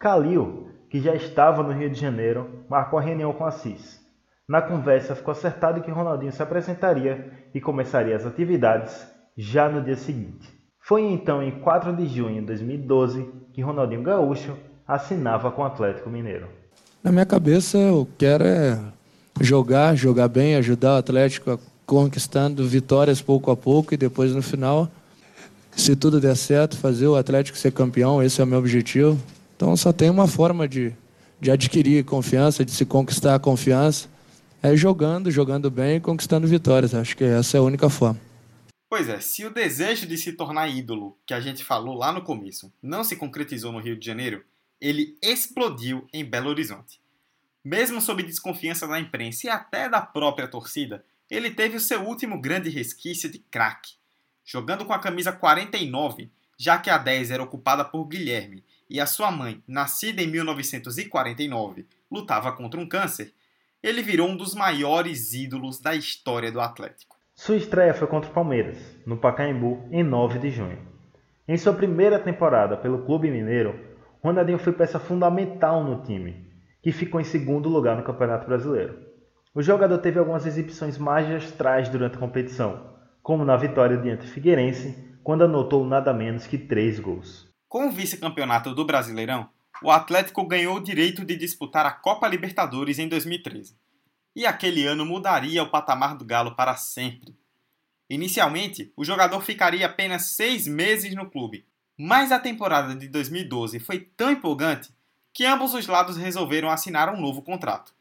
Calil, 0.00 0.68
que 0.90 0.98
já 1.00 1.14
estava 1.14 1.62
no 1.62 1.70
Rio 1.70 1.90
de 1.90 2.00
Janeiro, 2.00 2.64
marcou 2.68 2.98
a 2.98 3.02
reunião 3.02 3.32
com 3.32 3.46
Assis. 3.46 4.01
Na 4.48 4.60
conversa 4.60 5.14
ficou 5.14 5.32
acertado 5.32 5.80
que 5.80 5.90
Ronaldinho 5.90 6.32
se 6.32 6.42
apresentaria 6.42 7.30
e 7.54 7.60
começaria 7.60 8.16
as 8.16 8.26
atividades 8.26 9.06
já 9.36 9.68
no 9.68 9.82
dia 9.82 9.96
seguinte. 9.96 10.48
Foi 10.80 11.02
então 11.02 11.42
em 11.42 11.60
4 11.60 11.94
de 11.94 12.06
junho 12.06 12.40
de 12.40 12.46
2012 12.46 13.30
que 13.52 13.62
Ronaldinho 13.62 14.02
Gaúcho 14.02 14.56
assinava 14.86 15.50
com 15.50 15.62
o 15.62 15.64
Atlético 15.64 16.10
Mineiro. 16.10 16.48
Na 17.02 17.12
minha 17.12 17.26
cabeça, 17.26 17.78
eu 17.78 18.06
quero 18.18 18.44
é 18.44 18.78
jogar, 19.40 19.94
jogar 19.94 20.28
bem, 20.28 20.56
ajudar 20.56 20.94
o 20.94 20.98
Atlético 20.98 21.52
a 21.52 21.58
conquistando 21.86 22.66
vitórias 22.66 23.20
pouco 23.20 23.50
a 23.50 23.56
pouco 23.56 23.92
e 23.92 23.96
depois 23.96 24.32
no 24.32 24.42
final, 24.42 24.88
se 25.72 25.94
tudo 25.94 26.20
der 26.20 26.36
certo, 26.36 26.76
fazer 26.76 27.06
o 27.06 27.16
Atlético 27.16 27.58
ser 27.58 27.72
campeão, 27.72 28.22
esse 28.22 28.40
é 28.40 28.44
o 28.44 28.46
meu 28.46 28.58
objetivo. 28.58 29.18
Então 29.56 29.76
só 29.76 29.92
tem 29.92 30.08
uma 30.08 30.26
forma 30.26 30.66
de, 30.66 30.92
de 31.40 31.50
adquirir 31.50 32.04
confiança, 32.04 32.64
de 32.64 32.70
se 32.70 32.84
conquistar 32.84 33.34
a 33.34 33.38
confiança, 33.38 34.08
é 34.62 34.76
jogando, 34.76 35.30
jogando 35.30 35.70
bem 35.70 35.96
e 35.96 36.00
conquistando 36.00 36.46
vitórias. 36.46 36.94
Acho 36.94 37.16
que 37.16 37.24
essa 37.24 37.56
é 37.56 37.60
a 37.60 37.62
única 37.62 37.90
forma. 37.90 38.20
Pois 38.88 39.08
é, 39.08 39.20
se 39.20 39.44
o 39.44 39.52
desejo 39.52 40.06
de 40.06 40.16
se 40.16 40.32
tornar 40.32 40.68
ídolo, 40.68 41.18
que 41.26 41.34
a 41.34 41.40
gente 41.40 41.64
falou 41.64 41.96
lá 41.96 42.12
no 42.12 42.22
começo, 42.22 42.72
não 42.82 43.02
se 43.02 43.16
concretizou 43.16 43.72
no 43.72 43.80
Rio 43.80 43.98
de 43.98 44.04
Janeiro, 44.04 44.44
ele 44.80 45.16
explodiu 45.22 46.06
em 46.12 46.24
Belo 46.24 46.50
Horizonte. 46.50 47.00
Mesmo 47.64 48.00
sob 48.00 48.22
desconfiança 48.22 48.86
da 48.86 49.00
imprensa 49.00 49.46
e 49.46 49.50
até 49.50 49.88
da 49.88 50.00
própria 50.00 50.46
torcida, 50.46 51.04
ele 51.30 51.50
teve 51.50 51.76
o 51.76 51.80
seu 51.80 52.02
último 52.02 52.40
grande 52.40 52.68
resquício 52.68 53.30
de 53.30 53.38
craque. 53.38 53.94
Jogando 54.44 54.84
com 54.84 54.92
a 54.92 54.98
camisa 54.98 55.32
49, 55.32 56.30
já 56.58 56.76
que 56.78 56.90
a 56.90 56.98
10 56.98 57.30
era 57.30 57.42
ocupada 57.42 57.84
por 57.84 58.04
Guilherme 58.04 58.62
e 58.90 59.00
a 59.00 59.06
sua 59.06 59.30
mãe, 59.30 59.62
nascida 59.66 60.20
em 60.20 60.26
1949, 60.26 61.86
lutava 62.10 62.52
contra 62.52 62.78
um 62.78 62.86
câncer, 62.86 63.32
ele 63.82 64.00
virou 64.00 64.28
um 64.28 64.36
dos 64.36 64.54
maiores 64.54 65.32
ídolos 65.32 65.80
da 65.80 65.94
história 65.94 66.52
do 66.52 66.60
Atlético. 66.60 67.16
Sua 67.34 67.56
estreia 67.56 67.92
foi 67.92 68.06
contra 68.06 68.30
o 68.30 68.32
Palmeiras, 68.32 68.78
no 69.04 69.16
Pacaembu, 69.16 69.88
em 69.90 70.04
9 70.04 70.38
de 70.38 70.50
junho. 70.50 70.78
Em 71.48 71.56
sua 71.56 71.72
primeira 71.72 72.18
temporada 72.20 72.76
pelo 72.76 73.04
Clube 73.04 73.28
Mineiro, 73.28 73.74
Ronaldinho 74.22 74.58
foi 74.58 74.72
peça 74.72 75.00
fundamental 75.00 75.82
no 75.82 76.02
time, 76.02 76.46
que 76.80 76.92
ficou 76.92 77.20
em 77.20 77.24
segundo 77.24 77.68
lugar 77.68 77.96
no 77.96 78.04
Campeonato 78.04 78.46
Brasileiro. 78.46 78.96
O 79.52 79.60
jogador 79.60 79.98
teve 79.98 80.18
algumas 80.18 80.46
exibições 80.46 80.96
magistrais 80.96 81.88
durante 81.88 82.14
a 82.14 82.20
competição, 82.20 82.86
como 83.20 83.44
na 83.44 83.56
vitória 83.56 83.96
diante 83.96 84.26
do 84.26 84.32
Figueirense, 84.32 85.18
quando 85.24 85.42
anotou 85.42 85.84
nada 85.84 86.12
menos 86.14 86.46
que 86.46 86.56
três 86.56 87.00
gols. 87.00 87.48
Com 87.68 87.88
o 87.88 87.90
vice-campeonato 87.90 88.72
do 88.74 88.84
Brasileirão, 88.84 89.48
o 89.82 89.90
Atlético 89.90 90.46
ganhou 90.46 90.76
o 90.76 90.82
direito 90.82 91.24
de 91.24 91.36
disputar 91.36 91.84
a 91.84 91.90
Copa 91.90 92.28
Libertadores 92.28 92.98
em 92.98 93.08
2013. 93.08 93.76
E 94.34 94.46
aquele 94.46 94.86
ano 94.86 95.04
mudaria 95.04 95.62
o 95.62 95.68
patamar 95.68 96.16
do 96.16 96.24
Galo 96.24 96.54
para 96.54 96.76
sempre. 96.76 97.36
Inicialmente, 98.08 98.92
o 98.96 99.04
jogador 99.04 99.40
ficaria 99.40 99.86
apenas 99.86 100.26
seis 100.26 100.66
meses 100.66 101.14
no 101.14 101.28
clube, 101.28 101.66
mas 101.96 102.30
a 102.30 102.38
temporada 102.38 102.94
de 102.94 103.08
2012 103.08 103.80
foi 103.80 104.00
tão 104.00 104.30
empolgante 104.30 104.90
que 105.32 105.44
ambos 105.44 105.74
os 105.74 105.86
lados 105.86 106.16
resolveram 106.16 106.70
assinar 106.70 107.12
um 107.12 107.20
novo 107.20 107.42
contrato. 107.42 107.94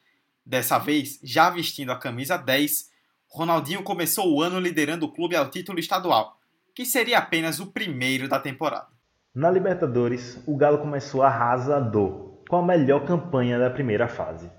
Dessa 0.46 0.78
vez, 0.78 1.20
já 1.24 1.50
vestindo 1.50 1.92
a 1.92 1.98
camisa 1.98 2.38
10, 2.38 2.92
Ronaldinho 3.28 3.84
começou 3.84 4.34
o 4.34 4.42
ano 4.42 4.60
liderando 4.60 5.06
o 5.06 5.12
clube 5.12 5.36
ao 5.36 5.50
título 5.50 5.80
estadual, 5.80 6.38
que 6.76 6.86
seria 6.86 7.20
apenas 7.20 7.60
o 7.60 7.68
primeiro 7.68 8.28
da 8.28 8.40
temporada. 8.40 8.91
Na 9.34 9.50
Libertadores, 9.50 10.44
o 10.46 10.58
Galo 10.58 10.80
começou 10.80 11.24
arrasador, 11.24 12.44
com 12.50 12.58
a 12.58 12.62
melhor 12.62 13.06
campanha 13.06 13.58
da 13.58 13.70
primeira 13.70 14.10
fase. 14.10 14.52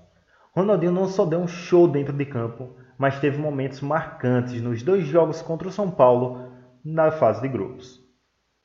Ronaldinho 0.51 0.91
não 0.91 1.05
só 1.05 1.25
deu 1.25 1.39
um 1.39 1.47
show 1.47 1.87
dentro 1.87 2.11
de 2.11 2.25
campo, 2.25 2.75
mas 2.97 3.19
teve 3.19 3.37
momentos 3.37 3.81
marcantes 3.81 4.59
nos 4.63 4.81
dois 4.81 5.05
jogos 5.05 5.43
contra 5.43 5.67
o 5.67 5.71
São 5.71 5.91
Paulo 5.91 6.51
na 6.83 7.11
fase 7.11 7.39
de 7.39 7.49
grupos. 7.49 7.99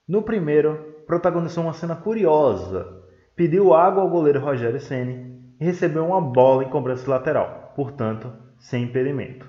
No 0.08 0.22
primeiro, 0.22 0.94
protagonizou 1.06 1.64
uma 1.64 1.74
cena 1.74 1.94
curiosa. 1.94 2.86
Pediu 3.36 3.74
água 3.74 4.02
ao 4.02 4.08
goleiro 4.08 4.40
Rogério 4.40 4.80
Ceni 4.80 5.38
e 5.60 5.64
recebeu 5.66 6.06
uma 6.06 6.22
bola 6.22 6.64
em 6.64 6.70
cobrança 6.70 7.10
lateral, 7.10 7.74
portanto, 7.76 8.32
sem 8.58 8.84
impedimento. 8.84 9.46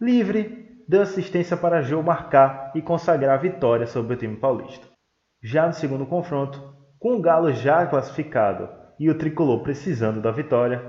Livre, 0.00 0.84
deu 0.88 1.02
assistência 1.02 1.56
para 1.56 1.82
Joe 1.82 2.00
marcar 2.00 2.70
e 2.76 2.80
consagrar 2.80 3.36
a 3.36 3.42
vitória 3.42 3.88
sobre 3.88 4.14
o 4.14 4.16
time 4.16 4.36
paulista. 4.36 4.95
Já 5.42 5.66
no 5.66 5.74
segundo 5.74 6.06
confronto, 6.06 6.62
com 6.98 7.16
o 7.16 7.20
Galo 7.20 7.52
já 7.52 7.86
classificado 7.86 8.68
e 8.98 9.10
o 9.10 9.18
tricolor 9.18 9.62
precisando 9.62 10.20
da 10.20 10.30
vitória, 10.30 10.82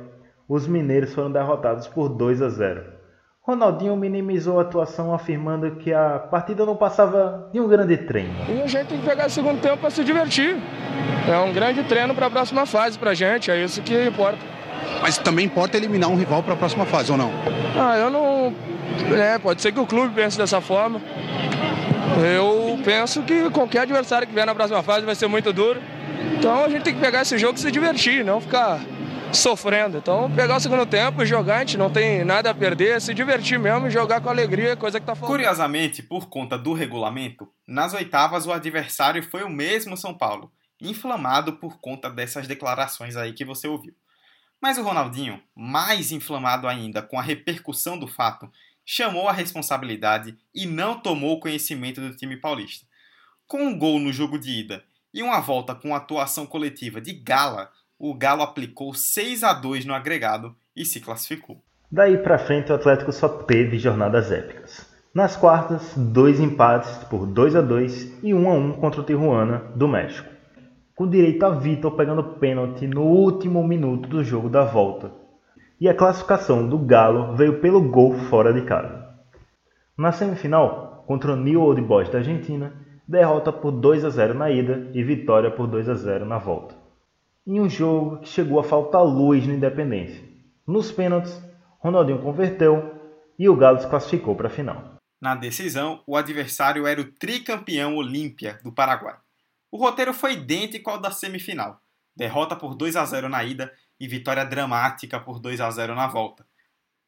os 0.48 0.68
mineiros 0.68 1.14
foram 1.14 1.32
derrotados 1.32 1.88
por 1.88 2.10
2 2.10 2.42
a 2.42 2.50
0 2.50 2.98
Ronaldinho 3.42 3.96
minimizou 3.96 4.60
a 4.60 4.64
atuação 4.64 5.14
afirmando 5.14 5.78
que 5.78 5.94
a 5.94 6.20
partida 6.20 6.66
não 6.66 6.76
passava 6.76 7.50
de 7.54 7.62
um 7.62 7.68
grande 7.68 7.96
treino. 7.96 8.34
E 8.50 8.62
a 8.62 8.68
gente 8.68 8.88
tem 8.88 9.00
que 9.00 9.06
pegar 9.06 9.28
o 9.28 9.30
segundo 9.30 9.62
tempo 9.62 9.78
para 9.78 9.90
se 9.90 10.04
divertir. 10.04 10.58
É 11.30 11.38
um 11.38 11.54
grande 11.54 11.82
treino 11.84 12.14
para 12.14 12.26
a 12.26 12.30
próxima 12.30 12.66
fase 12.66 13.00
para 13.00 13.12
a 13.12 13.14
gente, 13.14 13.50
é 13.50 13.64
isso 13.64 13.82
que 13.82 14.08
importa. 14.08 14.40
Mas 15.02 15.18
também 15.18 15.46
importa 15.46 15.78
eliminar 15.78 16.10
um 16.10 16.16
rival 16.16 16.44
para 16.44 16.54
a 16.54 16.58
próxima 16.58 16.86
fase, 16.86 17.12
ou 17.12 17.18
não? 17.18 17.32
Ah, 17.80 17.98
eu 17.98 18.10
não. 18.10 18.54
É, 19.16 19.38
pode 19.40 19.62
ser 19.62 19.72
que 19.72 19.80
o 19.80 19.86
clube 19.86 20.14
pense 20.14 20.38
dessa 20.38 20.60
forma. 20.60 21.00
Eu 22.24 22.80
penso 22.84 23.24
que 23.24 23.50
qualquer 23.50 23.82
adversário 23.82 24.28
que 24.28 24.34
vier 24.34 24.46
na 24.46 24.56
próxima 24.56 24.82
fase 24.84 25.06
vai 25.06 25.16
ser 25.16 25.28
muito 25.28 25.52
duro. 25.52 25.82
Então 26.38 26.66
a 26.66 26.70
gente 26.70 26.84
tem 26.84 26.94
que 26.94 27.00
pegar 27.00 27.22
esse 27.22 27.38
jogo 27.38 27.58
e 27.58 27.62
se 27.62 27.72
divertir, 27.72 28.24
não 28.24 28.42
ficar 28.42 28.80
sofrendo. 29.34 29.98
Então, 29.98 30.32
pegar 30.32 30.58
o 30.58 30.60
segundo 30.60 30.86
tempo 30.86 31.22
e 31.22 31.26
jogar, 31.26 31.58
a 31.58 31.60
gente 31.60 31.78
não 31.78 31.90
tem 31.90 32.24
nada 32.24 32.50
a 32.50 32.54
perder, 32.54 33.02
se 33.02 33.14
divertir 33.14 33.60
mesmo 33.60 33.88
e 33.88 33.92
jogar 33.92 34.22
com 34.22 34.30
alegria, 34.30 34.76
coisa 34.76 35.00
que 35.00 35.06
tá 35.06 35.16
faltando. 35.16 35.38
Curiosamente, 35.38 36.02
por 36.02 36.30
conta 36.30 36.58
do 36.58 36.74
regulamento, 36.74 37.48
nas 37.68 37.94
oitavas 37.94 38.46
o 38.46 38.52
adversário 38.52 39.24
foi 39.24 39.44
o 39.44 39.50
mesmo 39.50 39.98
São 39.98 40.14
Paulo, 40.14 40.52
inflamado 40.82 41.54
por 41.54 41.80
conta 41.80 42.10
dessas 42.10 42.48
declarações 42.48 43.16
aí 43.16 43.34
que 43.34 43.46
você 43.46 43.68
ouviu. 43.68 43.94
Mas 44.62 44.78
o 44.78 44.84
Ronaldinho, 44.84 45.40
mais 45.56 46.12
inflamado 46.12 46.68
ainda 46.68 47.02
com 47.02 47.20
a 47.20 47.22
repercussão 47.22 47.98
do 47.98 48.08
fato, 48.08 48.50
chamou 48.90 49.28
a 49.28 49.34
responsabilidade 49.34 50.38
e 50.56 50.66
não 50.66 50.98
tomou 50.98 51.42
conhecimento 51.42 52.00
do 52.00 52.16
time 52.16 52.38
paulista. 52.38 52.86
Com 53.46 53.62
um 53.62 53.78
gol 53.78 54.00
no 54.00 54.14
jogo 54.14 54.40
de 54.40 54.50
ida 54.50 54.82
e 55.14 55.22
uma 55.22 55.42
volta 55.42 55.76
com 55.76 55.94
atuação 55.94 56.46
coletiva 56.46 57.02
de 57.02 57.12
gala, 57.12 57.70
o 58.00 58.14
Galo 58.14 58.44
aplicou 58.44 58.94
6 58.94 59.44
a 59.44 59.52
2 59.52 59.84
no 59.84 59.94
agregado 59.94 60.56
e 60.74 60.86
se 60.86 61.02
classificou. 61.02 61.62
Daí 61.92 62.18
para 62.18 62.40
frente 62.40 62.72
o 62.72 62.76
Atlético 62.76 63.12
só 63.12 63.28
teve 63.28 63.78
jornadas 63.78 64.32
épicas. 64.32 64.88
Nas 65.14 65.36
quartas, 65.36 65.94
dois 65.98 66.40
empates 66.40 67.04
por 67.10 67.26
2 67.26 67.56
a 67.58 67.62
2 67.62 68.24
e 68.24 68.34
1 68.34 68.50
a 68.50 68.54
1 68.54 68.74
contra 68.74 69.02
o 69.02 69.04
Tijuana 69.04 69.60
do 69.76 69.88
México, 69.88 70.30
com 70.96 71.10
direito 71.10 71.44
a 71.46 71.50
Vitor 71.50 71.92
pegando 71.98 72.24
pênalti 72.36 72.88
no 72.88 73.02
último 73.02 73.68
minuto 73.68 74.08
do 74.08 74.24
jogo 74.24 74.48
da 74.48 74.64
volta. 74.64 75.27
E 75.80 75.88
a 75.88 75.94
classificação 75.94 76.68
do 76.68 76.78
Galo 76.78 77.36
veio 77.36 77.60
pelo 77.62 77.82
gol 77.82 78.14
fora 78.30 78.54
de 78.54 78.64
casa. 78.64 79.08
Na 79.98 80.12
semifinal, 80.12 81.04
contra 81.08 81.34
o 81.34 81.36
New 81.36 81.62
Old 81.62 81.82
Boys 81.82 82.10
da 82.10 82.20
Argentina, 82.20 82.74
derrota 83.08 83.52
por 83.52 83.72
2 83.72 84.06
a 84.06 84.10
0 84.10 84.34
na 84.34 84.50
ida 84.50 84.90
e 84.94 85.04
vitória 85.04 85.52
por 85.52 85.68
2 85.68 85.90
a 85.90 85.94
0 85.94 86.26
na 86.26 86.38
volta 86.38 86.88
em 87.48 87.62
um 87.62 87.70
jogo 87.70 88.18
que 88.18 88.28
chegou 88.28 88.60
a 88.60 88.64
faltar 88.64 89.02
luz 89.02 89.48
na 89.48 89.54
Independência. 89.54 90.22
Nos 90.68 90.92
pênaltis, 90.92 91.42
Ronaldinho 91.80 92.22
converteu 92.22 92.94
e 93.40 93.48
o 93.48 93.56
Galo 93.56 93.80
se 93.80 93.88
classificou 93.88 94.36
para 94.36 94.48
a 94.48 94.52
final. 94.52 94.98
Na 95.22 95.34
decisão, 95.34 96.04
o 96.06 96.18
adversário 96.18 96.86
era 96.86 97.00
o 97.00 97.10
tricampeão 97.14 97.96
Olímpia 97.96 98.60
do 98.64 98.72
Paraguai. 98.72 99.16
O 99.72 99.78
roteiro 99.78 100.14
foi 100.14 100.34
idêntico 100.34 100.90
ao 100.90 101.00
da 101.00 101.10
semifinal: 101.10 101.80
derrota 102.14 102.54
por 102.54 102.76
2 102.76 102.98
a 102.98 103.06
0 103.06 103.30
na 103.30 103.42
ida 103.46 103.72
e 104.00 104.08
vitória 104.08 104.46
dramática 104.46 105.20
por 105.20 105.40
2 105.40 105.62
a 105.62 105.70
0 105.70 105.96
na 105.96 106.08
volta. 106.08 106.46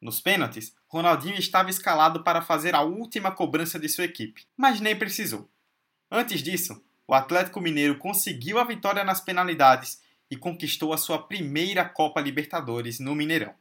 Nos 0.00 0.20
pênaltis, 0.20 0.74
Ronaldinho 0.88 1.36
estava 1.36 1.68
escalado 1.68 2.24
para 2.24 2.40
fazer 2.40 2.74
a 2.74 2.80
última 2.80 3.30
cobrança 3.30 3.78
de 3.78 3.88
sua 3.88 4.04
equipe, 4.04 4.46
mas 4.56 4.80
nem 4.80 4.96
precisou. 4.96 5.48
Antes 6.10 6.42
disso, 6.42 6.82
o 7.06 7.14
Atlético 7.14 7.60
Mineiro 7.60 7.98
conseguiu 7.98 8.58
a 8.58 8.64
vitória 8.64 9.04
nas 9.04 9.20
penalidades 9.20 10.00
e 10.30 10.36
conquistou 10.36 10.92
a 10.92 10.96
sua 10.96 11.18
primeira 11.18 11.84
Copa 11.84 12.20
Libertadores 12.20 12.98
no 12.98 13.14
Mineirão. 13.14 13.54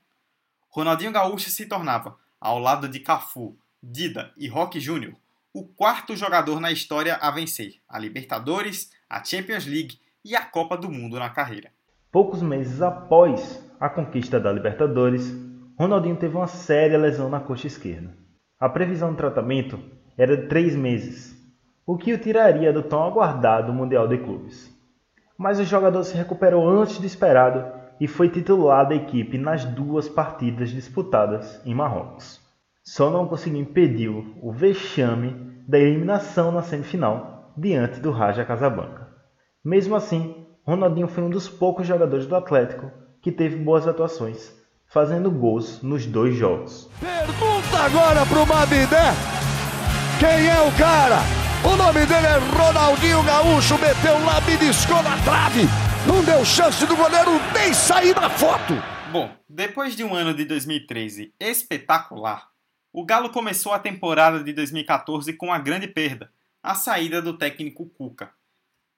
Ronaldinho 0.70 1.12
Gaúcho 1.12 1.50
se 1.50 1.66
tornava, 1.66 2.18
ao 2.40 2.60
lado 2.60 2.88
de 2.88 3.00
Cafu, 3.00 3.58
Dida 3.82 4.32
e 4.38 4.48
Roque 4.48 4.80
Júnior, 4.80 5.16
o 5.52 5.66
quarto 5.66 6.16
jogador 6.16 6.60
na 6.60 6.72
história 6.72 7.16
a 7.16 7.32
vencer 7.32 7.82
a 7.90 7.98
Libertadores, 7.98 8.92
a 9.10 9.24
Champions 9.24 9.66
League 9.66 10.00
e 10.24 10.36
a 10.36 10.46
Copa 10.46 10.78
do 10.78 10.92
Mundo 10.92 11.18
na 11.18 11.30
carreira. 11.30 11.74
Poucos 12.12 12.42
meses 12.42 12.82
após 12.82 13.64
a 13.80 13.90
conquista 13.90 14.40
da 14.40 14.52
Libertadores, 14.52 15.36
Ronaldinho 15.78 16.18
teve 16.18 16.36
uma 16.36 16.48
séria 16.48 16.98
lesão 16.98 17.30
na 17.30 17.40
coxa 17.40 17.68
esquerda. 17.68 18.14
A 18.60 18.68
previsão 18.68 19.12
de 19.12 19.18
tratamento 19.18 19.80
era 20.18 20.36
de 20.36 20.48
três 20.48 20.76
meses, 20.76 21.36
o 21.86 21.98
que 21.98 22.14
o 22.14 22.18
tiraria 22.18 22.74
do 22.74 22.84
tão 22.84 23.04
aguardado 23.04 23.74
Mundial 23.74 24.08
de 24.08 24.18
Clubes 24.18 24.78
mas 25.40 25.58
o 25.58 25.64
jogador 25.64 26.04
se 26.04 26.18
recuperou 26.18 26.68
antes 26.68 27.00
do 27.00 27.06
esperado 27.06 27.66
e 27.98 28.08
foi 28.10 28.28
titular 28.28 28.86
da 28.86 28.94
equipe 28.94 29.38
nas 29.38 29.64
duas 29.64 30.10
partidas 30.10 30.70
disputadas 30.70 31.66
em 31.66 31.74
Marrocos. 31.74 32.42
Só 32.84 33.10
não 33.10 33.26
conseguiu 33.26 33.62
impedir 33.62 34.10
o 34.10 34.52
vexame 34.52 35.64
da 35.66 35.80
eliminação 35.80 36.52
na 36.52 36.62
semifinal 36.62 37.54
diante 37.56 38.02
do 38.02 38.12
Raja 38.12 38.44
Casablanca. 38.44 39.08
Mesmo 39.64 39.96
assim, 39.96 40.46
Ronaldinho 40.70 41.08
foi 41.08 41.24
um 41.24 41.32
dos 41.32 41.50
poucos 41.50 41.88
jogadores 41.88 42.28
do 42.28 42.36
Atlético 42.36 42.92
que 43.24 43.32
teve 43.32 43.56
boas 43.56 43.88
atuações, 43.88 44.54
fazendo 44.86 45.32
gols 45.32 45.82
nos 45.82 46.06
dois 46.06 46.36
jogos. 46.36 46.88
Pergunta 47.00 47.78
agora 47.80 48.24
pro 48.28 48.46
Mabidé, 48.46 49.10
quem 50.20 50.48
é 50.48 50.62
o 50.62 50.72
cara? 50.78 51.22
O 51.66 51.76
nome 51.76 52.06
dele 52.06 52.28
é 52.28 52.38
Ronaldinho 52.56 53.24
Gaúcho, 53.24 53.80
meteu 53.80 54.24
lá, 54.24 54.40
beliscou 54.42 55.02
na 55.02 55.18
trave. 55.24 55.62
Não 56.06 56.24
deu 56.24 56.46
chance 56.46 56.86
do 56.86 56.96
goleiro 56.96 57.32
nem 57.52 57.74
sair 57.74 58.14
da 58.14 58.30
foto. 58.30 58.76
Bom, 59.12 59.32
depois 59.50 59.96
de 59.96 60.04
um 60.04 60.14
ano 60.14 60.36
de 60.36 60.46
2013 60.46 61.34
espetacular, 61.40 62.48
o 62.94 63.04
Galo 63.04 63.32
começou 63.32 63.74
a 63.74 63.80
temporada 63.80 64.44
de 64.44 64.54
2014 64.54 65.34
com 65.34 65.48
uma 65.48 65.58
grande 65.58 65.88
perda, 65.88 66.30
a 66.62 66.76
saída 66.76 67.24
do 67.24 67.36
técnico 67.36 67.88
Cuca. 67.88 68.38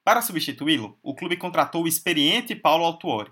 Para 0.04 0.20
substituí-lo, 0.20 0.98
o 1.02 1.14
clube 1.14 1.36
contratou 1.36 1.84
o 1.84 1.88
experiente 1.88 2.56
Paulo 2.56 2.84
Autuori. 2.84 3.30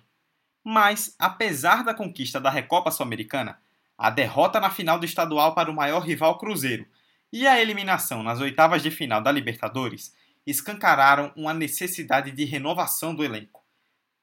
Mas, 0.62 1.16
apesar 1.18 1.82
da 1.82 1.92
conquista 1.92 2.40
da 2.40 2.50
Recopa 2.50 2.90
Sul-Americana, 2.90 3.60
a 3.98 4.08
derrota 4.08 4.60
na 4.60 4.70
final 4.70 4.98
do 4.98 5.04
estadual 5.04 5.54
para 5.54 5.70
o 5.70 5.74
maior 5.74 6.00
rival 6.00 6.38
Cruzeiro 6.38 6.86
e 7.32 7.46
a 7.46 7.60
eliminação 7.60 8.22
nas 8.22 8.40
oitavas 8.40 8.82
de 8.82 8.90
final 8.90 9.20
da 9.20 9.32
Libertadores 9.32 10.14
escancararam 10.46 11.32
uma 11.36 11.52
necessidade 11.52 12.30
de 12.30 12.44
renovação 12.44 13.14
do 13.14 13.24
elenco. 13.24 13.64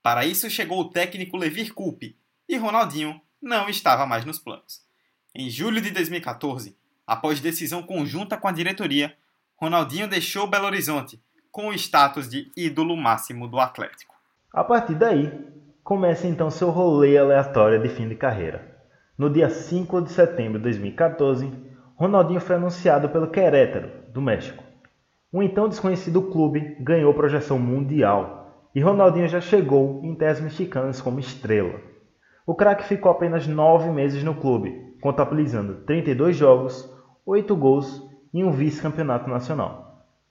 Para 0.02 0.26
isso 0.26 0.50
chegou 0.50 0.80
o 0.80 0.90
técnico 0.90 1.38
Levir 1.38 1.74
Coupe 1.74 2.18
e 2.48 2.56
Ronaldinho 2.56 3.22
não 3.42 3.68
estava 3.68 4.06
mais 4.06 4.24
nos 4.24 4.40
planos. 4.40 4.82
Em 5.36 5.50
julho 5.50 5.82
de 5.82 5.92
2014, 5.92 6.78
após 7.06 7.40
decisão 7.40 7.84
conjunta 7.84 8.38
com 8.38 8.48
a 8.48 8.52
diretoria, 8.52 9.18
Ronaldinho 9.56 10.08
deixou 10.08 10.48
Belo 10.48 10.66
Horizonte 10.66 11.22
com 11.58 11.70
o 11.70 11.74
status 11.74 12.30
de 12.30 12.52
ídolo 12.56 12.96
máximo 12.96 13.48
do 13.48 13.60
Atlético. 13.60 14.14
A 14.54 14.64
partir 14.64 14.94
daí, 14.94 15.44
começa 15.84 16.28
então 16.28 16.52
seu 16.52 16.70
rolê 16.70 17.18
aleatório 17.18 17.82
de 17.82 17.90
fim 17.90 18.08
de 18.08 18.14
carreira. 18.14 18.78
No 19.18 19.28
dia 19.28 19.50
5 19.50 20.04
de 20.04 20.12
setembro 20.12 20.60
de 20.60 20.66
2014, 20.66 21.52
Ronaldinho 21.96 22.40
foi 22.40 22.58
anunciado 22.58 23.10
pelo 23.10 23.32
Querétaro, 23.32 23.90
do 24.14 24.22
México. 24.22 24.64
O 25.34 25.42
então 25.42 25.68
desconhecido 25.68 26.30
clube 26.30 26.78
ganhou 26.80 27.12
projeção 27.16 27.58
mundial 27.58 28.70
e 28.76 28.80
Ronaldinho 28.80 29.28
já 29.28 29.42
chegou 29.42 30.00
em 30.04 30.14
terras 30.14 30.40
mexicanas 30.40 31.02
como 31.02 31.20
estrela. 31.20 31.82
O 32.46 32.54
craque 32.54 32.88
ficou 32.88 33.12
apenas 33.12 33.48
nove 33.48 33.90
meses 33.90 34.24
no 34.24 34.36
clube, 34.36 34.96
contabilizando 35.02 35.78
32 35.88 36.36
jogos, 36.36 36.88
8 37.26 37.56
gols 37.56 38.08
e 38.32 38.44
um 38.44 38.52
vice-campeonato 38.52 39.28
nacional. 39.28 39.87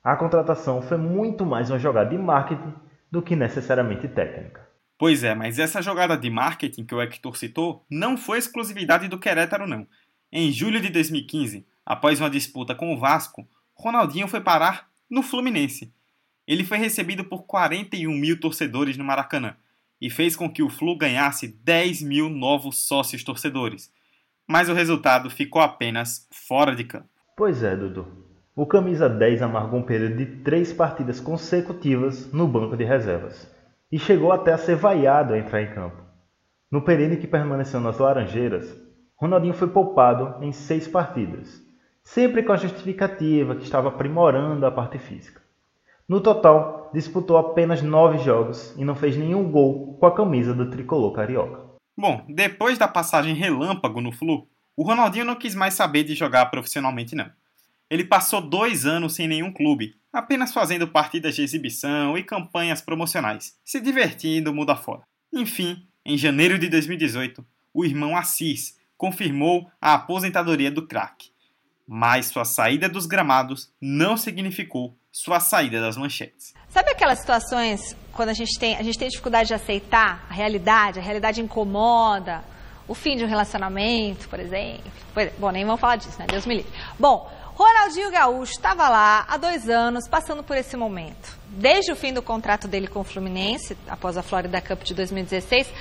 A 0.07 0.14
contratação 0.14 0.81
foi 0.81 0.97
muito 0.97 1.45
mais 1.45 1.69
uma 1.69 1.81
jogada 1.81 2.11
de 2.11 2.16
marketing 2.16 2.73
do 3.11 3.21
que 3.21 3.35
necessariamente 3.35 4.07
técnica. 4.07 4.64
Pois 4.97 5.25
é, 5.25 5.35
mas 5.35 5.59
essa 5.59 5.83
jogada 5.83 6.16
de 6.16 6.31
marketing 6.31 6.85
que 6.85 6.95
o 6.95 7.03
Hector 7.03 7.37
citou 7.37 7.85
não 7.90 8.16
foi 8.16 8.38
exclusividade 8.38 9.09
do 9.09 9.19
Querétaro, 9.19 9.66
não. 9.66 9.85
Em 10.31 10.53
julho 10.53 10.81
de 10.81 10.90
2015, 10.90 11.66
após 11.85 12.21
uma 12.21 12.31
disputa 12.31 12.73
com 12.73 12.95
o 12.95 12.97
Vasco, 12.97 13.49
Ronaldinho 13.75 14.29
foi 14.29 14.40
parar 14.40 14.88
no 15.11 15.25
Fluminense. 15.25 15.92
Ele 16.47 16.62
foi 16.62 16.79
recebido 16.79 17.25
por 17.25 17.42
41 17.42 18.12
mil 18.12 18.38
torcedores 18.38 18.97
no 18.97 19.03
Maracanã 19.03 19.57
e 20.01 20.09
fez 20.09 20.37
com 20.37 20.49
que 20.49 20.62
o 20.62 20.71
Flu 20.71 20.97
ganhasse 20.97 21.49
10 21.49 22.03
mil 22.03 22.29
novos 22.29 22.87
sócios 22.87 23.25
torcedores. 23.25 23.92
Mas 24.47 24.69
o 24.69 24.73
resultado 24.73 25.29
ficou 25.29 25.61
apenas 25.61 26.29
fora 26.31 26.77
de 26.77 26.85
campo. 26.85 27.09
Pois 27.37 27.64
é, 27.64 27.77
Dudu. 27.77 28.26
O 28.59 28.64
camisa 28.64 29.07
10 29.07 29.42
amargou 29.42 29.81
um 29.81 29.83
período 29.83 30.16
de 30.16 30.25
três 30.25 30.73
partidas 30.73 31.21
consecutivas 31.21 32.33
no 32.33 32.49
banco 32.49 32.75
de 32.75 32.85
reservas 32.85 33.55
e 33.92 33.99
chegou 33.99 34.33
até 34.33 34.51
a 34.51 34.57
ser 34.57 34.77
vaiado 34.77 35.35
a 35.35 35.38
entrar 35.38 35.61
em 35.61 35.75
campo. 35.75 36.03
No 36.71 36.81
período 36.81 37.21
que 37.21 37.27
permaneceu 37.27 37.81
nas 37.81 37.99
Laranjeiras, 37.99 38.75
Ronaldinho 39.14 39.53
foi 39.53 39.69
poupado 39.69 40.42
em 40.42 40.53
seis 40.53 40.88
partidas, 40.88 41.62
sempre 42.03 42.42
com 42.42 42.53
a 42.55 42.57
justificativa 42.57 43.55
que 43.55 43.64
estava 43.64 43.88
aprimorando 43.88 44.64
a 44.64 44.71
parte 44.71 44.99
física. 44.99 45.42
No 46.09 46.23
total, 46.23 46.90
disputou 46.95 47.37
apenas 47.37 47.83
nove 47.83 48.16
jogos 48.16 48.75
e 48.79 48.87
não 48.87 48.95
fez 48.95 49.19
nenhum 49.19 49.51
gol 49.51 49.99
com 50.01 50.07
a 50.07 50.14
camisa 50.14 50.55
do 50.55 50.71
tricolor 50.71 51.12
carioca. 51.12 51.61
Bom, 51.95 52.25
depois 52.27 52.79
da 52.79 52.88
passagem 52.88 53.35
relâmpago 53.35 54.01
no 54.01 54.12
Flu, 54.12 54.49
o 54.75 54.83
Ronaldinho 54.83 55.27
não 55.27 55.37
quis 55.37 55.55
mais 55.55 55.75
saber 55.75 56.05
de 56.05 56.14
jogar 56.14 56.47
profissionalmente, 56.47 57.14
não. 57.14 57.31
Ele 57.90 58.05
passou 58.05 58.40
dois 58.40 58.85
anos 58.85 59.14
sem 59.14 59.29
nenhum 59.29 59.53
clube, 59.53 59.94
apenas 60.12 60.53
fazendo 60.53 60.88
partidas 60.88 61.35
de 61.35 61.42
exibição 61.42 62.16
e 62.16 62.22
campanhas 62.22 62.81
promocionais, 62.81 63.57
se 63.64 63.81
divertindo 63.81 64.55
mundo 64.55 64.70
afora. 64.70 65.03
Enfim, 65.33 65.87
em 66.05 66.16
janeiro 66.18 66.59
de 66.59 66.68
2018, 66.68 67.44
o 67.72 67.85
irmão 67.85 68.16
Assis 68.16 68.79
confirmou 68.96 69.70
a 69.81 69.94
aposentadoria 69.94 70.70
do 70.70 70.87
craque 70.87 71.31
mas 71.87 72.27
sua 72.27 72.44
saída 72.44 72.88
dos 72.88 73.07
gramados 73.07 73.70
não 73.81 74.16
significou 74.16 74.96
sua 75.12 75.38
saída 75.38 75.81
das 75.81 75.96
manchetes. 75.96 76.53
Sabe 76.68 76.90
aquelas 76.90 77.20
situações 77.20 77.96
quando 78.12 78.31
a 78.31 78.35
gente 78.35 78.59
tem, 78.59 78.77
a 78.77 78.83
gente 78.83 78.99
tem 78.99 79.09
dificuldade 79.09 79.49
de 79.49 79.55
aceitar 79.55 80.27
a 80.29 80.35
realidade, 80.35 80.99
a 80.99 81.03
realidade 81.03 81.40
incomoda, 81.40 82.42
o 82.88 82.94
fim 82.94 83.16
de 83.16 83.25
um 83.25 83.29
relacionamento, 83.29 84.29
por 84.29 84.40
exemplo? 84.40 84.90
Pois, 85.14 85.33
bom, 85.38 85.51
nem 85.51 85.64
vamos 85.64 85.81
falar 85.81 85.96
disso, 85.96 86.18
né? 86.18 86.27
Deus 86.29 86.44
me 86.44 86.57
livre. 86.57 86.72
Bom, 86.99 87.31
Ronaldinho 87.57 88.11
Gaúcho 88.11 88.53
estava 88.53 88.87
lá 88.87 89.25
há 89.27 89.38
dois 89.38 89.66
anos 89.66 90.07
passando 90.07 90.42
por 90.42 90.59
esse 90.59 90.77
momento. 90.77 91.38
Desde 91.49 91.90
o 91.90 91.97
fim 91.97 92.12
do 92.12 92.21
contrato 92.21 92.69
dele 92.69 92.87
com 92.87 93.01
o 93.01 93.05
Fluminense, 93.05 93.75
após 93.88 94.19
a 94.19 94.23
Florida 94.23 94.61
Cup 94.61 94.83
de 94.83 94.92
2016, 94.92 95.73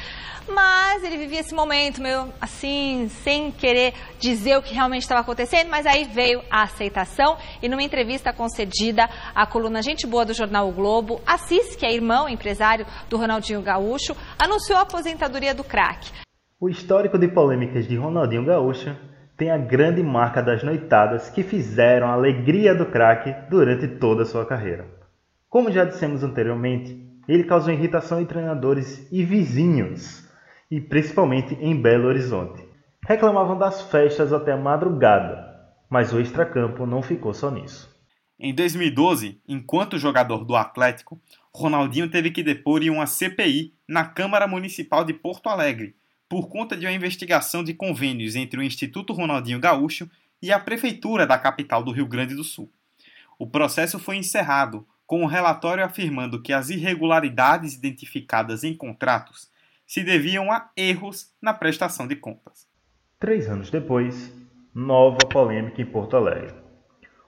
mas 0.48 1.04
ele 1.04 1.18
vivia 1.18 1.42
esse 1.42 1.54
momento 1.54 2.02
meio 2.02 2.32
assim, 2.40 3.10
sem 3.10 3.52
querer 3.52 3.94
dizer 4.22 4.56
o 4.56 4.62
que 4.62 4.74
realmente 4.74 5.02
estava 5.02 5.20
acontecendo, 5.20 5.70
mas 5.70 5.86
aí 5.86 6.06
veio 6.06 6.42
a 6.50 6.64
aceitação 6.64 7.36
e 7.62 7.68
numa 7.68 7.84
entrevista 7.84 8.32
concedida 8.32 9.10
à 9.36 9.46
coluna 9.46 9.82
Gente 9.82 10.08
Boa 10.08 10.24
do 10.24 10.34
jornal 10.34 10.70
o 10.70 10.72
Globo, 10.72 11.20
Assis, 11.28 11.76
que 11.76 11.86
é 11.86 11.94
irmão 11.94 12.30
empresário 12.30 12.86
do 13.10 13.18
Ronaldinho 13.18 13.62
Gaúcho, 13.62 14.16
anunciou 14.40 14.80
a 14.80 14.84
aposentadoria 14.84 15.54
do 15.54 15.64
craque. 15.64 16.10
O 16.58 16.70
histórico 16.70 17.20
de 17.20 17.28
polêmicas 17.28 17.86
de 17.86 17.98
Ronaldinho 17.98 18.46
Gaúcho 18.46 18.96
tem 19.38 19.52
a 19.52 19.58
grande 19.58 20.02
marca 20.02 20.42
das 20.42 20.64
noitadas 20.64 21.30
que 21.30 21.44
fizeram 21.44 22.08
a 22.08 22.14
alegria 22.14 22.74
do 22.74 22.86
craque 22.86 23.36
durante 23.50 23.88
toda 23.88 24.24
a 24.24 24.26
sua 24.26 24.46
carreira. 24.46 24.88
Como 25.50 25.72
já 25.72 25.84
dissemos 25.84 26.24
anteriormente, 26.24 27.06
ele 27.28 27.44
causou 27.44 27.74
irritação 27.74 28.22
em 28.22 28.26
treinadores 28.26 29.08
e 29.12 29.24
vizinhos 29.24 30.30
e 30.70 30.80
principalmente 30.80 31.56
em 31.56 31.80
Belo 31.80 32.08
Horizonte. 32.08 32.64
Reclamavam 33.06 33.58
das 33.58 33.82
festas 33.84 34.32
até 34.32 34.52
a 34.52 34.58
madrugada, 34.58 35.46
mas 35.90 36.14
o 36.14 36.20
extracampo 36.20 36.86
não 36.86 37.02
ficou 37.02 37.34
só 37.34 37.52
nisso. 37.52 37.94
Em 38.40 38.54
2012, 38.54 39.42
enquanto 39.48 39.98
jogador 39.98 40.44
do 40.44 40.56
Atlético, 40.56 41.20
Ronaldinho 41.54 42.10
teve 42.10 42.32
que 42.32 42.44
depor 42.44 42.84
em 42.84 42.90
uma 42.90 43.06
CPI 43.06 43.74
na 43.88 44.04
Câmara 44.06 44.48
Municipal 44.48 45.06
de 45.06 45.14
Porto 45.14 45.48
Alegre, 45.48 45.96
por 46.28 46.48
conta 46.50 46.76
de 46.76 46.86
uma 46.86 46.92
investigação 46.92 47.64
de 47.64 47.74
convênios 47.74 48.36
entre 48.36 48.60
o 48.60 48.64
Instituto 48.64 49.14
Ronaldinho 49.14 49.60
Gaúcho 49.60 50.10
e 50.42 50.52
a 50.52 50.60
Prefeitura 50.60 51.26
da 51.26 51.38
capital 51.38 51.84
do 51.84 51.92
Rio 51.92 52.08
Grande 52.08 52.36
do 52.36 52.44
Sul. 52.44 52.72
O 53.38 53.48
processo 53.48 54.00
foi 54.00 54.18
encerrado, 54.18 54.88
com 55.06 55.22
o 55.22 55.24
um 55.24 55.28
relatório 55.28 55.84
afirmando 55.84 56.42
que 56.42 56.54
as 56.54 56.70
irregularidades 56.70 57.76
identificadas 57.76 58.64
em 58.64 58.74
contratos 58.74 59.50
se 59.86 60.04
deviam 60.04 60.52
a 60.52 60.70
erros 60.76 61.32
na 61.42 61.54
prestação 61.54 62.08
de 62.08 62.16
contas. 62.16 62.68
Três 63.20 63.48
anos 63.48 63.70
depois, 63.70 64.34
nova 64.74 65.20
polêmica 65.30 65.82
em 65.82 65.86
Porto 65.86 66.18
Alegre. 66.18 66.56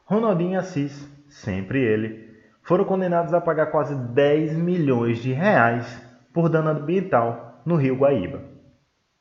Ronaldinho 0.06 0.54
e 0.54 0.56
Assis, 0.56 1.08
sempre 1.30 1.82
ele, 1.82 2.28
foram 2.64 2.86
condenados 2.86 3.34
a 3.34 3.42
pagar 3.42 3.68
quase 3.68 3.96
10 3.96 4.58
milhões 4.58 5.22
de 5.22 5.32
reais 5.32 6.02
por 6.34 6.50
dano 6.50 6.70
ambiental 6.70 7.62
no 7.66 7.76
rio 7.76 7.96
Guaíba. 7.96 8.42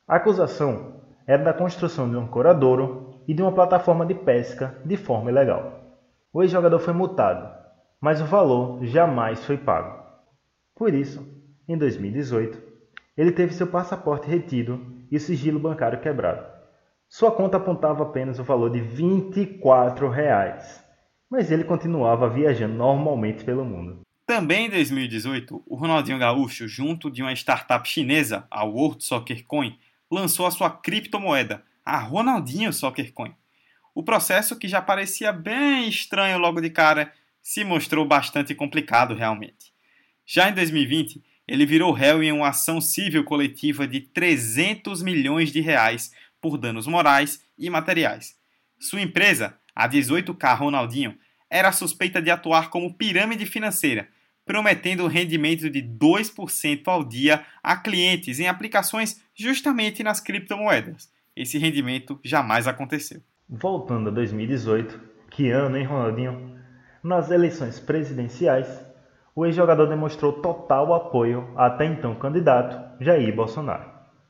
A 0.07 0.15
acusação 0.15 1.01
era 1.27 1.43
da 1.43 1.53
construção 1.53 2.09
de 2.09 2.15
um 2.15 2.21
ancoradouro 2.21 3.21
e 3.27 3.33
de 3.33 3.41
uma 3.41 3.51
plataforma 3.51 4.05
de 4.05 4.13
pesca 4.13 4.79
de 4.85 4.95
forma 4.95 5.29
ilegal. 5.29 5.81
O 6.31 6.41
ex-jogador 6.41 6.79
foi 6.79 6.93
multado, 6.93 7.53
mas 7.99 8.21
o 8.21 8.25
valor 8.25 8.85
jamais 8.85 9.43
foi 9.43 9.57
pago. 9.57 10.01
Por 10.73 10.93
isso, 10.93 11.27
em 11.67 11.77
2018, 11.77 12.57
ele 13.17 13.33
teve 13.33 13.53
seu 13.53 13.67
passaporte 13.67 14.29
retido 14.29 14.79
e 15.11 15.17
o 15.17 15.19
sigilo 15.19 15.59
bancário 15.59 15.99
quebrado. 15.99 16.45
Sua 17.09 17.29
conta 17.29 17.57
apontava 17.57 18.03
apenas 18.03 18.39
o 18.39 18.45
valor 18.45 18.69
de 18.69 18.79
24 18.79 20.09
reais, 20.09 20.81
mas 21.29 21.51
ele 21.51 21.65
continuava 21.65 22.29
viajando 22.29 22.75
normalmente 22.75 23.43
pelo 23.43 23.65
mundo. 23.65 23.99
Também 24.25 24.67
em 24.67 24.69
2018, 24.69 25.63
o 25.65 25.75
Ronaldinho 25.75 26.19
Gaúcho, 26.19 26.67
junto 26.67 27.09
de 27.09 27.21
uma 27.21 27.33
startup 27.33 27.87
chinesa, 27.87 28.45
a 28.51 28.65
World 28.65 29.03
Soccer 29.03 29.45
Coin, 29.45 29.77
lançou 30.09 30.45
a 30.45 30.51
sua 30.51 30.69
criptomoeda, 30.69 31.63
a 31.85 31.97
Ronaldinho 31.97 32.71
Soccer 32.73 33.13
Coin. 33.13 33.33
O 33.93 34.03
processo, 34.03 34.55
que 34.55 34.67
já 34.67 34.81
parecia 34.81 35.31
bem 35.31 35.87
estranho 35.87 36.37
logo 36.37 36.61
de 36.61 36.69
cara, 36.69 37.11
se 37.41 37.63
mostrou 37.63 38.05
bastante 38.05 38.53
complicado 38.53 39.15
realmente. 39.15 39.73
Já 40.25 40.49
em 40.49 40.53
2020, 40.53 41.23
ele 41.47 41.65
virou 41.65 41.93
réu 41.93 42.21
em 42.21 42.31
uma 42.31 42.49
ação 42.49 42.81
civil 42.81 43.23
coletiva 43.23 43.87
de 43.87 44.01
300 44.01 45.01
milhões 45.01 45.51
de 45.51 45.61
reais 45.61 46.11
por 46.41 46.57
danos 46.57 46.85
morais 46.85 47.41
e 47.57 47.69
materiais. 47.69 48.37
Sua 48.79 49.01
empresa, 49.01 49.57
a 49.73 49.87
18K 49.87 50.57
Ronaldinho, 50.57 51.17
era 51.49 51.71
suspeita 51.71 52.21
de 52.21 52.29
atuar 52.29 52.69
como 52.69 52.93
pirâmide 52.93 53.45
financeira, 53.45 54.09
prometendo 54.47 55.03
um 55.03 55.07
rendimento 55.07 55.69
de 55.69 55.83
2% 55.83 56.81
ao 56.87 57.03
dia 57.03 57.43
a 57.61 57.75
clientes 57.75 58.39
em 58.39 58.47
aplicações 58.47 59.21
justamente 59.35 60.01
nas 60.01 60.19
criptomoedas. 60.19 61.11
Esse 61.35 61.59
rendimento 61.59 62.19
jamais 62.23 62.65
aconteceu. 62.65 63.21
Voltando 63.47 64.09
a 64.09 64.11
2018, 64.11 64.99
que 65.29 65.51
ano, 65.51 65.77
hein, 65.77 65.85
Ronaldinho? 65.85 66.57
Nas 67.03 67.29
eleições 67.29 67.79
presidenciais, 67.79 68.67
o 69.35 69.45
ex-jogador 69.45 69.87
demonstrou 69.87 70.33
total 70.33 70.93
apoio 70.95 71.51
ao 71.55 71.65
até 71.67 71.85
então 71.85 72.15
candidato 72.15 73.03
Jair 73.03 73.35
Bolsonaro, 73.35 73.85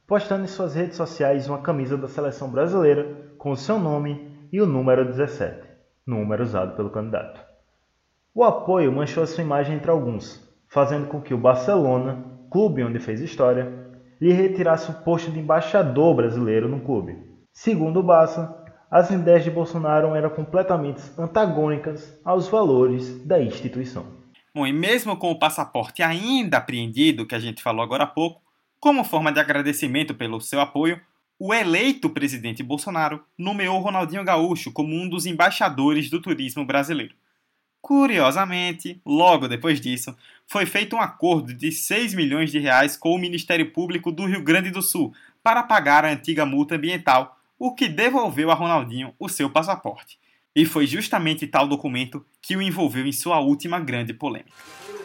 postando 0.06 0.43
em 0.43 0.47
suas 0.47 0.75
redes 0.75 0.97
sociais 0.97 1.47
uma 1.47 1.62
camisa 1.62 1.97
da 1.97 2.10
seleção 2.10 2.51
brasileira 2.51 3.32
com 3.38 3.51
o 3.51 3.56
seu 3.56 3.80
nome 3.80 4.30
e 4.51 4.60
o 4.60 4.65
número 4.65 5.06
17, 5.06 5.65
número 6.06 6.43
usado 6.43 6.75
pelo 6.75 6.89
candidato. 6.89 7.46
O 8.38 8.43
apoio 8.43 8.91
manchou 8.91 9.26
sua 9.26 9.43
imagem 9.43 9.78
entre 9.78 9.89
alguns, 9.89 10.39
fazendo 10.67 11.08
com 11.08 11.19
que 11.19 11.34
o 11.34 11.38
Barcelona, 11.39 12.23
clube 12.52 12.84
onde 12.84 13.00
fez 13.00 13.19
história, 13.19 13.67
lhe 14.21 14.32
retirasse 14.32 14.91
o 14.91 14.93
posto 14.93 15.32
de 15.32 15.39
embaixador 15.39 16.15
brasileiro 16.15 16.69
no 16.69 16.80
clube. 16.82 17.17
Segundo 17.52 18.00
o 18.00 18.04
Barça, 18.04 18.56
as 18.91 19.10
ideias 19.10 19.43
de 19.43 19.50
Bolsonaro 19.50 20.13
eram 20.13 20.30
completamente 20.30 21.02
antagônicas 21.17 22.15
aos 22.23 22.47
valores 22.47 23.26
da 23.26 23.41
instituição. 23.41 24.06
Bom, 24.54 24.67
e 24.67 24.71
mesmo 24.71 25.17
com 25.17 25.32
o 25.32 25.39
passaporte 25.39 26.04
ainda 26.04 26.58
apreendido, 26.58 27.26
que 27.26 27.34
a 27.34 27.39
gente 27.39 27.63
falou 27.63 27.82
agora 27.82 28.04
há 28.04 28.06
pouco, 28.08 28.39
como 28.80 29.04
forma 29.04 29.32
de 29.32 29.39
agradecimento 29.39 30.13
pelo 30.13 30.39
seu 30.39 30.62
apoio, 30.62 31.02
O 31.39 31.54
eleito 31.54 32.10
presidente 32.10 32.63
Bolsonaro 32.63 33.23
nomeou 33.38 33.80
Ronaldinho 33.80 34.23
Gaúcho 34.23 34.71
como 34.71 34.95
um 34.95 35.08
dos 35.08 35.28
embaixadores 35.28 36.10
do 36.10 36.19
turismo 36.19 36.65
brasileiro. 36.65 37.13
Curiosamente, 37.88 39.00
logo 39.06 39.47
depois 39.47 39.80
disso, 39.80 40.13
foi 40.45 40.65
feito 40.65 40.93
um 40.93 41.00
acordo 41.00 41.54
de 41.54 41.71
6 41.71 42.15
milhões 42.15 42.52
de 42.52 42.60
reais 42.60 42.97
com 42.97 43.15
o 43.15 43.17
Ministério 43.17 43.71
Público 43.71 44.12
do 44.12 44.26
Rio 44.26 44.43
Grande 44.43 44.69
do 44.69 44.82
Sul 44.82 45.13
para 45.41 45.63
pagar 45.63 46.04
a 46.04 46.12
antiga 46.12 46.45
multa 46.45 46.76
ambiental, 46.76 47.39
o 47.58 47.73
que 47.73 47.88
devolveu 47.88 48.52
a 48.52 48.54
Ronaldinho 48.54 49.13
o 49.17 49.30
seu 49.30 49.50
passaporte. 49.50 50.19
E 50.54 50.65
foi 50.65 50.86
justamente 50.86 51.47
tal 51.47 51.65
documento 51.65 52.26
que 52.41 52.58
o 52.58 52.62
envolveu 52.62 53.08
em 53.08 53.13
sua 53.13 53.39
última 53.39 53.80
grande 53.80 54.13
polêmica. 54.13 54.52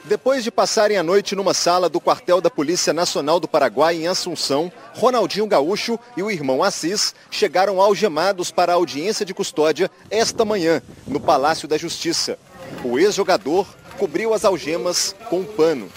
Depois 0.05 0.43
de 0.43 0.51
passarem 0.51 0.97
a 0.97 1.05
noite 1.05 1.37
numa 1.37 1.55
sala 1.55 1.89
do 1.89 2.01
quartel 2.01 2.41
da 2.41 2.51
Polícia 2.51 2.93
Nacional 2.93 3.39
do 3.39 3.47
Paraguai 3.47 3.95
em 3.95 4.09
Assunção, 4.09 4.73
Ronaldinho 4.97 5.47
Gaúcho 5.47 5.97
e 6.17 6.23
o 6.25 6.33
irmão 6.33 6.65
Assis 6.65 7.15
chegaram 7.31 7.81
algemados 7.81 8.51
para 8.51 8.73
a 8.73 8.75
audiência 8.75 9.25
de 9.25 9.33
custódia 9.33 9.89
esta 10.11 10.45
manhã, 10.45 10.83
no 11.07 11.21
Palácio 11.21 11.69
da 11.69 11.79
Justiça. 11.79 12.37
O 12.85 12.99
ex-jogador 12.99 13.67
cobriu 13.99 14.35
as 14.35 14.45
algemas 14.45 15.15
com 15.29 15.41
um 15.41 15.45
pano. 15.45 15.89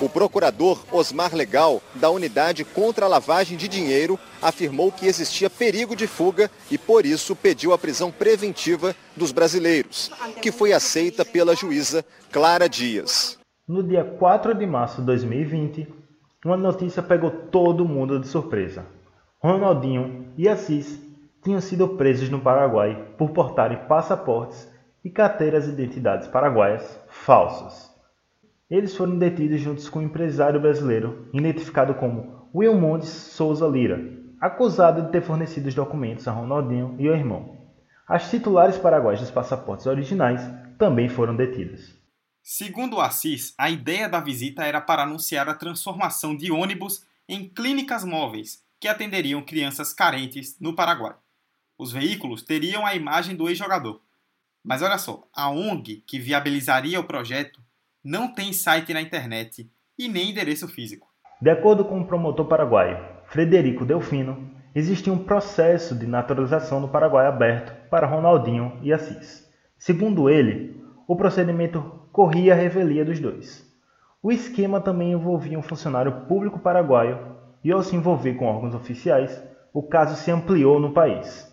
O 0.00 0.08
procurador 0.08 0.84
Osmar 0.92 1.34
Legal, 1.34 1.80
da 1.94 2.10
Unidade 2.10 2.64
contra 2.64 3.06
a 3.06 3.08
Lavagem 3.08 3.56
de 3.56 3.66
Dinheiro, 3.66 4.18
afirmou 4.42 4.92
que 4.92 5.06
existia 5.06 5.48
perigo 5.48 5.96
de 5.96 6.06
fuga 6.06 6.50
e, 6.70 6.76
por 6.76 7.06
isso, 7.06 7.34
pediu 7.34 7.72
a 7.72 7.78
prisão 7.78 8.10
preventiva 8.10 8.94
dos 9.16 9.32
brasileiros, 9.32 10.10
que 10.42 10.52
foi 10.52 10.72
aceita 10.72 11.24
pela 11.24 11.56
juíza 11.56 12.04
Clara 12.30 12.68
Dias. 12.68 13.38
No 13.66 13.82
dia 13.82 14.04
4 14.04 14.54
de 14.54 14.66
março 14.66 15.00
de 15.00 15.06
2020, 15.06 15.88
uma 16.44 16.56
notícia 16.56 17.02
pegou 17.02 17.30
todo 17.30 17.88
mundo 17.88 18.20
de 18.20 18.28
surpresa. 18.28 18.84
Ronaldinho 19.38 20.26
e 20.36 20.48
Assis 20.48 21.00
tinham 21.44 21.60
sido 21.60 21.90
presos 21.90 22.30
no 22.30 22.40
Paraguai 22.40 23.12
por 23.18 23.30
portarem 23.30 23.86
passaportes 23.86 24.66
e 25.04 25.10
carteiras 25.10 25.66
de 25.66 25.72
identidades 25.72 26.26
paraguaias 26.26 26.98
falsas. 27.08 27.92
Eles 28.70 28.96
foram 28.96 29.18
detidos 29.18 29.60
juntos 29.60 29.88
com 29.90 29.98
um 29.98 30.04
empresário 30.04 30.58
brasileiro, 30.58 31.28
identificado 31.34 31.94
como 31.94 32.48
Wilmondes 32.54 33.10
Souza 33.10 33.68
Lira, 33.68 34.00
acusado 34.40 35.02
de 35.02 35.12
ter 35.12 35.20
fornecido 35.20 35.68
os 35.68 35.74
documentos 35.74 36.26
a 36.26 36.32
Ronaldinho 36.32 36.96
e 36.98 37.06
o 37.08 37.14
irmão. 37.14 37.54
As 38.08 38.30
titulares 38.30 38.78
paraguaias 38.78 39.20
dos 39.20 39.30
passaportes 39.30 39.86
originais 39.86 40.40
também 40.78 41.10
foram 41.10 41.36
detidas. 41.36 41.94
Segundo 42.42 42.96
o 42.96 43.00
Assis, 43.00 43.54
a 43.58 43.68
ideia 43.68 44.08
da 44.08 44.20
visita 44.20 44.64
era 44.64 44.80
para 44.80 45.02
anunciar 45.02 45.48
a 45.48 45.54
transformação 45.54 46.34
de 46.34 46.50
ônibus 46.50 47.06
em 47.28 47.48
clínicas 47.48 48.02
móveis 48.02 48.62
que 48.80 48.88
atenderiam 48.88 49.42
crianças 49.42 49.92
carentes 49.92 50.58
no 50.58 50.74
Paraguai. 50.74 51.14
Os 51.76 51.90
veículos 51.92 52.42
teriam 52.42 52.86
a 52.86 52.94
imagem 52.94 53.34
do 53.34 53.48
ex-jogador. 53.48 54.00
Mas 54.62 54.80
olha 54.80 54.96
só, 54.96 55.26
a 55.34 55.50
ONG 55.50 56.04
que 56.06 56.18
viabilizaria 56.18 57.00
o 57.00 57.04
projeto 57.04 57.60
não 58.02 58.32
tem 58.32 58.52
site 58.52 58.94
na 58.94 59.02
internet 59.02 59.70
e 59.98 60.08
nem 60.08 60.30
endereço 60.30 60.68
físico. 60.68 61.08
De 61.40 61.50
acordo 61.50 61.84
com 61.84 62.00
o 62.00 62.06
promotor 62.06 62.46
paraguaio 62.46 62.96
Frederico 63.26 63.84
Delfino, 63.84 64.50
existe 64.74 65.10
um 65.10 65.18
processo 65.18 65.94
de 65.96 66.06
naturalização 66.06 66.80
no 66.80 66.88
Paraguai 66.88 67.26
aberto 67.26 67.74
para 67.90 68.06
Ronaldinho 68.06 68.78
e 68.82 68.92
Assis. 68.92 69.50
Segundo 69.76 70.30
ele, 70.30 70.80
o 71.08 71.16
procedimento 71.16 72.08
corria 72.12 72.52
a 72.52 72.56
revelia 72.56 73.04
dos 73.04 73.18
dois. 73.18 73.68
O 74.22 74.30
esquema 74.30 74.80
também 74.80 75.12
envolvia 75.12 75.58
um 75.58 75.62
funcionário 75.62 76.26
público 76.26 76.60
paraguaio 76.60 77.36
e, 77.62 77.72
ao 77.72 77.82
se 77.82 77.96
envolver 77.96 78.34
com 78.34 78.46
órgãos 78.46 78.74
oficiais, 78.74 79.42
o 79.72 79.82
caso 79.82 80.16
se 80.16 80.30
ampliou 80.30 80.78
no 80.78 80.92
país. 80.92 81.52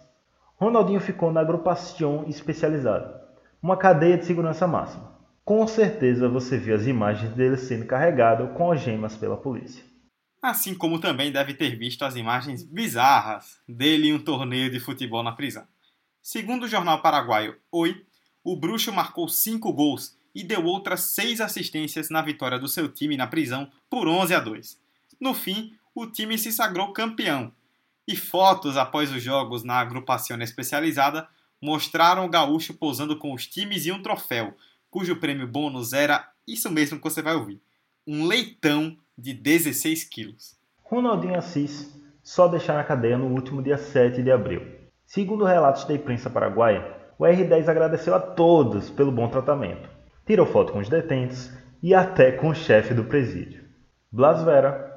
Ronaldinho 0.62 1.02
ficou 1.02 1.34
na 1.34 1.41
agrupação 1.41 2.24
especializada, 2.28 3.19
uma 3.63 3.76
cadeia 3.76 4.15
de 4.15 4.28
segurança 4.28 4.67
máxima. 4.67 5.12
Com 5.43 5.65
certeza 5.65 6.30
você 6.30 6.56
viu 6.56 6.76
as 6.76 6.86
imagens 6.86 7.34
dele 7.34 7.58
sendo 7.58 7.88
carregado 7.88 8.47
com 8.50 8.65
algemas 8.65 9.17
pela 9.17 9.36
polícia. 9.36 9.84
Assim 10.39 10.76
como 10.76 11.00
também 11.00 11.32
deve 11.32 11.56
ter 11.56 11.76
visto 11.76 12.06
as 12.06 12.15
imagens 12.15 12.62
bizarras 12.62 13.60
dele 13.67 14.10
em 14.10 14.13
um 14.13 14.24
torneio 14.24 14.69
de 14.69 14.80
futebol 14.80 15.24
na 15.24 15.32
prisão. 15.32 15.65
Segundo 16.21 16.65
o 16.65 16.69
jornal 16.69 17.02
paraguaio 17.02 17.58
Oi, 17.71 18.06
o 18.43 18.56
bruxo 18.56 18.93
marcou 18.93 19.28
cinco 19.28 19.74
gols 19.74 20.15
e 20.34 20.43
deu 20.43 20.63
outras 20.63 21.00
seis 21.06 21.41
assistências 21.41 22.12
na 22.12 22.21
vitória 22.21 22.60
do 22.60 22.67
seu 22.67 22.88
time 22.88 23.17
na 23.17 23.26
prisão 23.26 23.67
por 23.89 24.08
11 24.08 24.36
a 24.36 24.39
2. 24.39 24.80
No 25.19 25.34
fim, 25.34 25.74
o 25.95 26.06
time 26.06 26.38
se 26.38 26.52
sagrou 26.52 26.93
campeão. 26.93 27.52
E 28.12 28.15
fotos 28.17 28.76
após 28.76 29.10
os 29.10 29.24
jogos 29.24 29.63
na 29.63 29.76
agrupação 29.76 30.38
especializada 30.41 31.30
mostraram 31.62 32.26
o 32.26 32.30
gaúcho 32.30 32.74
posando 32.74 33.15
com 33.17 33.34
os 33.34 33.47
times 33.47 33.86
e 33.86 33.91
um 33.93 34.02
troféu, 34.02 34.54
cujo 34.89 35.15
prêmio 35.15 35.47
bônus 35.47 35.93
era 35.93 36.30
isso 36.45 36.69
mesmo 36.69 36.97
que 36.97 37.04
você 37.06 37.21
vai 37.21 37.36
ouvir: 37.36 37.62
um 38.06 38.28
leitão 38.28 38.97
de 39.17 39.34
16 39.34 40.04
quilos. 40.04 40.58
Ronaldinho 40.84 41.38
Assis 41.38 41.89
só 42.21 42.50
deixar 42.50 42.74
na 42.74 42.84
cadeia 42.84 43.17
no 43.17 43.28
último 43.28 43.63
dia 43.63 43.78
7 43.78 44.21
de 44.21 44.30
abril. 44.30 44.62
Segundo 45.06 45.45
relatos 45.45 45.86
da 45.86 45.93
imprensa 45.93 46.30
paraguaia, 46.30 46.86
o 47.17 47.24
R10 47.24 47.69
agradeceu 47.69 48.13
a 48.13 48.19
todos 48.19 48.89
pelo 48.89 49.10
bom 49.10 49.30
tratamento, 49.30 49.88
tirou 50.28 50.45
foto 50.45 50.74
com 50.74 50.80
os 50.80 50.89
detentos 50.89 51.50
e 51.82 51.93
até 51.93 52.34
com 52.34 52.50
o 52.50 52.56
chefe 52.56 52.93
do 52.93 53.06
presídio. 53.06 53.63
Blas 54.12 54.43
Vera, 54.43 54.90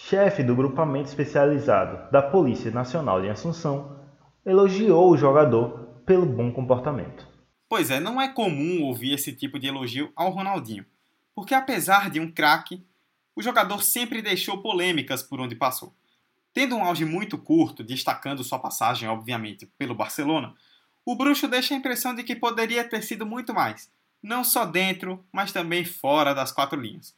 chefe 0.00 0.44
do 0.44 0.54
grupamento 0.54 1.08
especializado 1.08 2.10
da 2.12 2.22
Polícia 2.22 2.70
Nacional 2.70 3.20
de 3.20 3.28
Assunção, 3.28 3.98
elogiou 4.46 5.10
o 5.10 5.16
jogador 5.16 6.02
pelo 6.06 6.24
bom 6.24 6.52
comportamento. 6.52 7.26
Pois 7.68 7.90
é, 7.90 7.98
não 7.98 8.20
é 8.22 8.28
comum 8.28 8.84
ouvir 8.84 9.12
esse 9.12 9.32
tipo 9.32 9.58
de 9.58 9.66
elogio 9.66 10.12
ao 10.14 10.30
Ronaldinho, 10.30 10.86
porque 11.34 11.52
apesar 11.52 12.10
de 12.10 12.20
um 12.20 12.30
craque, 12.30 12.82
o 13.34 13.42
jogador 13.42 13.82
sempre 13.82 14.22
deixou 14.22 14.62
polêmicas 14.62 15.20
por 15.22 15.40
onde 15.40 15.56
passou. 15.56 15.92
Tendo 16.54 16.76
um 16.76 16.84
auge 16.84 17.04
muito 17.04 17.36
curto, 17.36 17.82
destacando 17.82 18.44
sua 18.44 18.60
passagem, 18.60 19.08
obviamente, 19.08 19.66
pelo 19.76 19.96
Barcelona, 19.96 20.54
o 21.04 21.16
bruxo 21.16 21.48
deixa 21.48 21.74
a 21.74 21.76
impressão 21.76 22.14
de 22.14 22.22
que 22.22 22.36
poderia 22.36 22.88
ter 22.88 23.02
sido 23.02 23.26
muito 23.26 23.52
mais, 23.52 23.90
não 24.22 24.44
só 24.44 24.64
dentro, 24.64 25.22
mas 25.32 25.52
também 25.52 25.84
fora 25.84 26.34
das 26.34 26.52
quatro 26.52 26.80
linhas. 26.80 27.14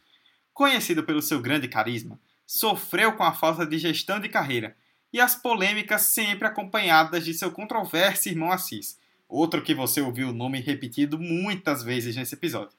Conhecido 0.52 1.04
pelo 1.04 1.22
seu 1.22 1.40
grande 1.40 1.68
carisma, 1.68 2.18
sofreu 2.52 3.12
com 3.12 3.22
a 3.22 3.32
falta 3.32 3.64
de 3.64 3.78
gestão 3.78 4.18
de 4.18 4.28
carreira 4.28 4.74
e 5.12 5.20
as 5.20 5.36
polêmicas 5.36 6.02
sempre 6.06 6.48
acompanhadas 6.48 7.24
de 7.24 7.32
seu 7.32 7.52
controverso 7.52 8.28
irmão 8.28 8.50
Assis, 8.50 8.98
outro 9.28 9.62
que 9.62 9.72
você 9.72 10.00
ouviu 10.00 10.30
o 10.30 10.32
nome 10.32 10.58
repetido 10.58 11.16
muitas 11.16 11.84
vezes 11.84 12.16
nesse 12.16 12.34
episódio. 12.34 12.76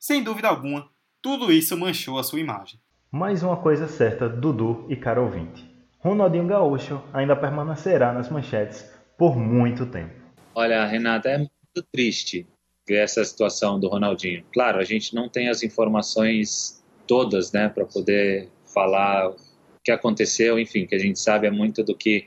Sem 0.00 0.20
dúvida 0.20 0.48
alguma, 0.48 0.88
tudo 1.22 1.52
isso 1.52 1.76
manchou 1.76 2.18
a 2.18 2.24
sua 2.24 2.40
imagem. 2.40 2.80
Mais 3.08 3.40
uma 3.40 3.56
coisa 3.58 3.86
certa, 3.86 4.28
Dudu 4.28 4.84
e 4.88 4.96
caro 4.96 5.22
ouvinte. 5.22 5.64
Ronaldinho 6.00 6.48
Gaúcho 6.48 7.00
ainda 7.12 7.36
permanecerá 7.36 8.12
nas 8.12 8.28
manchetes 8.28 8.84
por 9.16 9.36
muito 9.36 9.86
tempo. 9.86 10.14
Olha, 10.52 10.84
Renata, 10.84 11.28
é 11.28 11.38
muito 11.38 11.86
triste 11.92 12.48
ver 12.84 13.04
essa 13.04 13.24
situação 13.24 13.78
do 13.78 13.86
Ronaldinho. 13.86 14.44
Claro, 14.52 14.80
a 14.80 14.84
gente 14.84 15.14
não 15.14 15.28
tem 15.28 15.48
as 15.48 15.62
informações 15.62 16.82
todas, 17.06 17.52
né, 17.52 17.68
para 17.68 17.84
poder 17.86 18.50
falar 18.72 19.30
o 19.30 19.36
que 19.82 19.90
aconteceu, 19.90 20.58
enfim, 20.58 20.86
que 20.86 20.94
a 20.94 20.98
gente 20.98 21.18
sabe 21.18 21.46
é 21.46 21.50
muito 21.50 21.82
do 21.82 21.96
que 21.96 22.24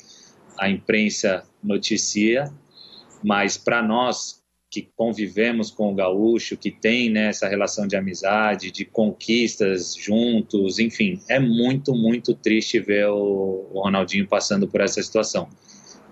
a 0.58 0.70
imprensa 0.70 1.44
noticia, 1.64 2.52
mas 3.24 3.58
para 3.58 3.82
nós 3.82 4.42
que 4.72 4.90
convivemos 4.96 5.70
com 5.70 5.92
o 5.92 5.96
gaúcho, 5.96 6.56
que 6.56 6.72
tem 6.72 7.10
né, 7.10 7.28
essa 7.28 7.46
relação 7.46 7.86
de 7.86 7.98
amizade, 7.98 8.72
de 8.72 8.86
conquistas 8.86 9.94
juntos, 9.94 10.80
enfim, 10.80 11.22
é 11.30 11.40
muito, 11.42 11.94
muito 11.94 12.34
triste 12.34 12.80
ver 12.80 13.10
o, 13.10 13.70
Ronaldinho 13.74 14.26
passando 14.26 14.70
por 14.70 14.80
essa 14.80 15.04
situação. 15.04 15.50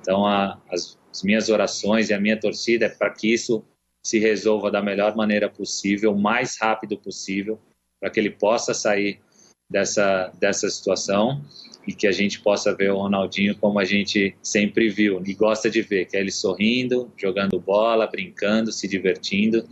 Então, 0.02 0.26
a, 0.26 0.62
as, 0.70 1.00
as 1.10 1.24
minhas 1.24 1.48
orações 1.48 2.10
e 2.10 2.14
a 2.14 2.20
minha 2.20 2.38
torcida 2.38 2.88
é 2.88 2.90
para 2.90 3.10
que 3.12 3.34
isso 3.34 3.64
se 4.04 4.20
resolva 4.20 4.70
da 4.70 4.82
melhor 4.82 5.16
maneira 5.16 5.50
possível, 5.50 6.12
o 6.12 6.20
mais 6.20 6.58
rápido 6.60 6.98
possível, 6.98 7.58
para 7.98 8.10
que 8.10 8.20
ele 8.20 8.32
possa 8.32 8.74
sair 8.74 9.22
dessa, 9.70 10.32
dessa 10.40 10.70
situação 10.70 11.44
e 11.88 11.94
que 11.94 12.08
a 12.08 12.12
gente 12.12 12.40
possa 12.40 12.74
ver 12.76 12.92
o 12.92 12.98
Ronaldinho 12.98 13.58
como 13.58 13.80
a 13.80 13.86
gente 13.86 14.36
sempre 14.42 14.90
viu 14.90 15.22
e 15.26 15.34
gosta 15.34 15.70
de 15.70 15.82
ver, 15.82 16.06
que 16.06 16.18
é 16.18 16.20
ele 16.20 16.32
sorrindo, 16.32 17.12
jogando 17.18 17.60
bola, 17.60 18.08
brincando, 18.08 18.72
se 18.72 18.88
divertindo. 18.88 19.68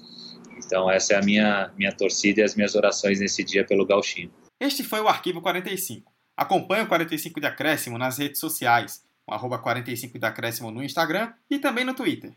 Então 0.57 0.89
essa 0.89 1.13
é 1.13 1.17
a 1.17 1.21
minha, 1.21 1.71
minha 1.77 1.91
torcida 1.91 2.41
e 2.41 2.43
as 2.43 2.55
minhas 2.55 2.75
orações 2.75 3.19
nesse 3.19 3.43
dia 3.43 3.65
pelo 3.65 3.86
Gauchinho. 3.86 4.31
Este 4.60 4.83
foi 4.83 4.99
o 4.99 5.07
Arquivo 5.07 5.41
45. 5.41 6.12
Acompanhe 6.36 6.83
o 6.83 6.88
45 6.88 7.39
de 7.39 7.47
Acréscimo 7.47 7.97
nas 7.97 8.17
redes 8.17 8.39
sociais, 8.39 9.03
o 9.27 9.33
arroba 9.33 9.60
45 9.60 10.17
de 10.17 10.25
Acréscimo 10.25 10.71
no 10.71 10.83
Instagram 10.83 11.33
e 11.49 11.60
também 11.60 11.83
no 11.83 11.93
Twitter. 11.93 12.33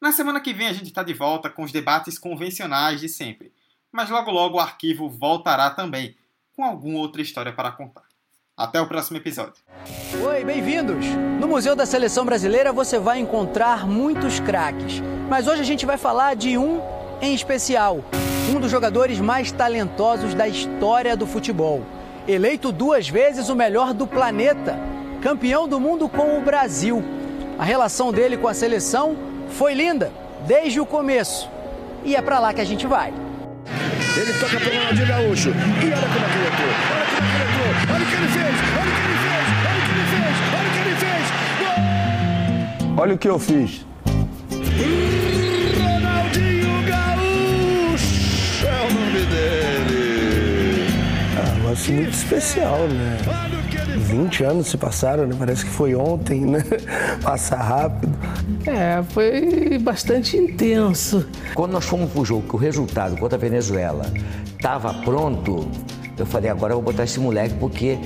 Na 0.00 0.12
semana 0.12 0.40
que 0.40 0.52
vem 0.52 0.68
a 0.68 0.72
gente 0.72 0.88
está 0.88 1.02
de 1.02 1.14
volta 1.14 1.48
com 1.48 1.62
os 1.62 1.72
debates 1.72 2.18
convencionais 2.18 3.00
de 3.00 3.08
sempre, 3.08 3.52
mas 3.90 4.10
logo 4.10 4.30
logo 4.30 4.58
o 4.58 4.60
arquivo 4.60 5.08
voltará 5.08 5.70
também, 5.70 6.14
com 6.56 6.64
alguma 6.64 6.98
outra 7.00 7.20
história 7.20 7.52
para 7.52 7.70
contar. 7.70 8.04
Até 8.56 8.80
o 8.80 8.86
próximo 8.86 9.18
episódio. 9.18 9.62
Oi, 10.26 10.42
bem-vindos! 10.42 11.04
No 11.38 11.46
Museu 11.46 11.76
da 11.76 11.84
Seleção 11.84 12.24
Brasileira 12.24 12.72
você 12.72 12.98
vai 12.98 13.18
encontrar 13.18 13.86
muitos 13.86 14.40
craques, 14.40 15.02
mas 15.28 15.46
hoje 15.46 15.60
a 15.60 15.64
gente 15.64 15.84
vai 15.84 15.98
falar 15.98 16.34
de 16.34 16.56
um 16.56 16.80
em 17.20 17.34
especial, 17.34 18.02
um 18.50 18.58
dos 18.58 18.70
jogadores 18.70 19.20
mais 19.20 19.52
talentosos 19.52 20.32
da 20.32 20.48
história 20.48 21.14
do 21.14 21.26
futebol. 21.26 21.82
Eleito 22.26 22.72
duas 22.72 23.06
vezes 23.06 23.50
o 23.50 23.54
melhor 23.54 23.92
do 23.92 24.06
planeta, 24.06 24.78
campeão 25.20 25.68
do 25.68 25.78
mundo 25.78 26.08
com 26.08 26.38
o 26.38 26.40
Brasil. 26.40 27.04
A 27.58 27.64
relação 27.64 28.10
dele 28.10 28.38
com 28.38 28.48
a 28.48 28.54
seleção 28.54 29.14
foi 29.50 29.74
linda 29.74 30.10
desde 30.46 30.80
o 30.80 30.86
começo. 30.86 31.50
E 32.02 32.16
é 32.16 32.22
para 32.22 32.38
lá 32.38 32.54
que 32.54 32.60
a 32.62 32.64
gente 32.64 32.86
vai. 32.86 33.12
Ele 34.16 34.32
toca 34.40 34.58
pro 34.58 34.70
Ronaldinho 34.70 35.06
Gaúcho. 35.06 35.50
E 35.50 35.52
olha 35.52 36.08
como 36.08 36.24
é 36.24 36.28
que 36.30 36.38
ele 36.38 36.46
entrou. 36.46 36.70
Olha 36.90 37.06
como 37.06 37.26
é 37.26 37.30
que 37.30 37.36
ele 37.36 37.44
entrou. 37.44 37.70
Olha 37.94 38.02
o 38.02 38.06
que 38.06 38.14
ele 38.16 38.28
fez. 38.28 38.56
Olha 38.76 38.88
o 38.88 38.94
que 38.96 39.02
ele 39.04 39.16
fez. 39.26 39.46
Olha 39.66 39.76
o 39.76 39.82
que 39.84 39.92
ele 39.92 40.06
fez. 40.12 40.36
Olha 40.56 40.66
o 40.66 40.72
que 40.72 40.80
ele 40.80 40.94
fez. 40.96 41.26
Olha 42.98 43.14
o 43.14 43.18
que 43.18 43.28
eu 43.28 43.38
fiz. 43.38 43.86
Ronaldinho 45.76 46.82
Gaúcho 46.86 48.66
é 48.66 48.80
o 48.80 48.90
nome 48.94 49.22
dele. 49.26 50.88
Ah, 51.36 51.52
um 51.58 51.92
muito 51.92 52.14
especial, 52.14 52.88
né? 52.88 53.18
20 54.06 54.44
anos 54.44 54.68
se 54.68 54.76
passaram, 54.76 55.26
né? 55.26 55.34
Parece 55.38 55.64
que 55.64 55.70
foi 55.70 55.94
ontem, 55.94 56.46
né? 56.46 56.62
Passar 57.22 57.60
rápido. 57.60 58.16
É, 58.66 59.02
foi 59.10 59.78
bastante 59.78 60.36
intenso. 60.36 61.26
Quando 61.54 61.72
nós 61.72 61.84
fomos 61.84 62.10
pro 62.10 62.24
jogo, 62.24 62.48
que 62.48 62.54
o 62.54 62.58
resultado 62.58 63.16
contra 63.16 63.36
a 63.36 63.40
Venezuela 63.40 64.06
estava 64.56 64.94
pronto, 64.94 65.68
eu 66.16 66.24
falei, 66.24 66.50
agora 66.50 66.72
eu 66.72 66.76
vou 66.76 66.92
botar 66.92 67.04
esse 67.04 67.18
moleque 67.18 67.54
porque 67.56 67.98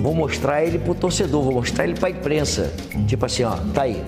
vou 0.00 0.14
mostrar 0.14 0.64
ele 0.64 0.78
pro 0.78 0.94
torcedor, 0.94 1.42
vou 1.42 1.52
mostrar 1.52 1.84
ele 1.84 1.94
pra 1.94 2.10
imprensa. 2.10 2.72
Tipo 3.06 3.26
assim, 3.26 3.44
ó, 3.44 3.56
tá 3.74 3.82
aí, 3.82 4.02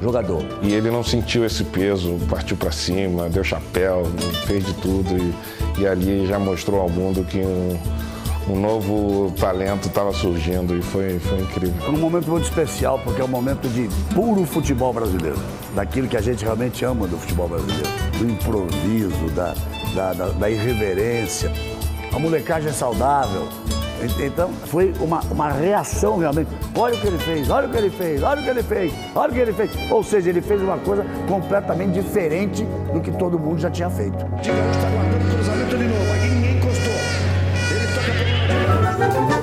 jogador. 0.00 0.44
E 0.62 0.72
ele 0.72 0.90
não 0.90 1.04
sentiu 1.04 1.44
esse 1.44 1.62
peso, 1.62 2.18
partiu 2.28 2.56
para 2.56 2.72
cima, 2.72 3.28
deu 3.28 3.44
chapéu, 3.44 4.04
fez 4.46 4.64
de 4.64 4.72
tudo 4.74 5.16
e, 5.16 5.82
e 5.82 5.86
ali 5.86 6.26
já 6.26 6.38
mostrou 6.38 6.80
ao 6.80 6.88
mundo 6.88 7.22
que 7.24 7.38
um, 7.38 7.78
um 8.48 8.58
novo 8.58 9.32
talento 9.32 9.88
estava 9.88 10.12
surgindo 10.12 10.76
e 10.76 10.82
foi, 10.82 11.18
foi 11.18 11.40
incrível. 11.40 11.74
É 11.86 11.90
um 11.90 11.98
momento 11.98 12.30
muito 12.30 12.44
especial 12.44 12.98
porque 13.02 13.20
é 13.20 13.24
um 13.24 13.28
momento 13.28 13.68
de 13.68 13.88
puro 14.14 14.44
futebol 14.44 14.92
brasileiro, 14.92 15.38
daquilo 15.74 16.06
que 16.06 16.16
a 16.16 16.20
gente 16.20 16.44
realmente 16.44 16.84
ama 16.84 17.06
do 17.06 17.18
futebol 17.18 17.48
brasileiro, 17.48 17.88
do 18.18 18.30
improviso, 18.30 19.30
da, 19.34 19.54
da, 19.94 20.12
da, 20.12 20.28
da 20.28 20.50
irreverência. 20.50 21.50
A 22.12 22.18
molecagem 22.18 22.70
é 22.70 22.72
saudável, 22.72 23.48
então 24.24 24.50
foi 24.66 24.92
uma, 25.00 25.20
uma 25.30 25.50
reação 25.50 26.18
realmente. 26.18 26.48
Olha 26.76 26.94
o 26.94 27.00
que 27.00 27.06
ele 27.06 27.18
fez, 27.18 27.50
olha 27.50 27.66
o 27.66 27.70
que 27.70 27.76
ele 27.76 27.90
fez, 27.90 28.22
olha 28.22 28.40
o 28.40 28.44
que 28.44 28.50
ele 28.50 28.62
fez, 28.62 28.92
olha 29.14 29.30
o 29.30 29.34
que 29.34 29.40
ele 29.40 29.52
fez. 29.52 29.70
Ou 29.90 30.04
seja, 30.04 30.30
ele 30.30 30.40
fez 30.40 30.62
uma 30.62 30.78
coisa 30.78 31.04
completamente 31.28 31.94
diferente 31.94 32.64
do 32.92 33.00
que 33.00 33.10
todo 33.10 33.38
mundo 33.38 33.58
já 33.58 33.70
tinha 33.70 33.90
feito. 33.90 34.24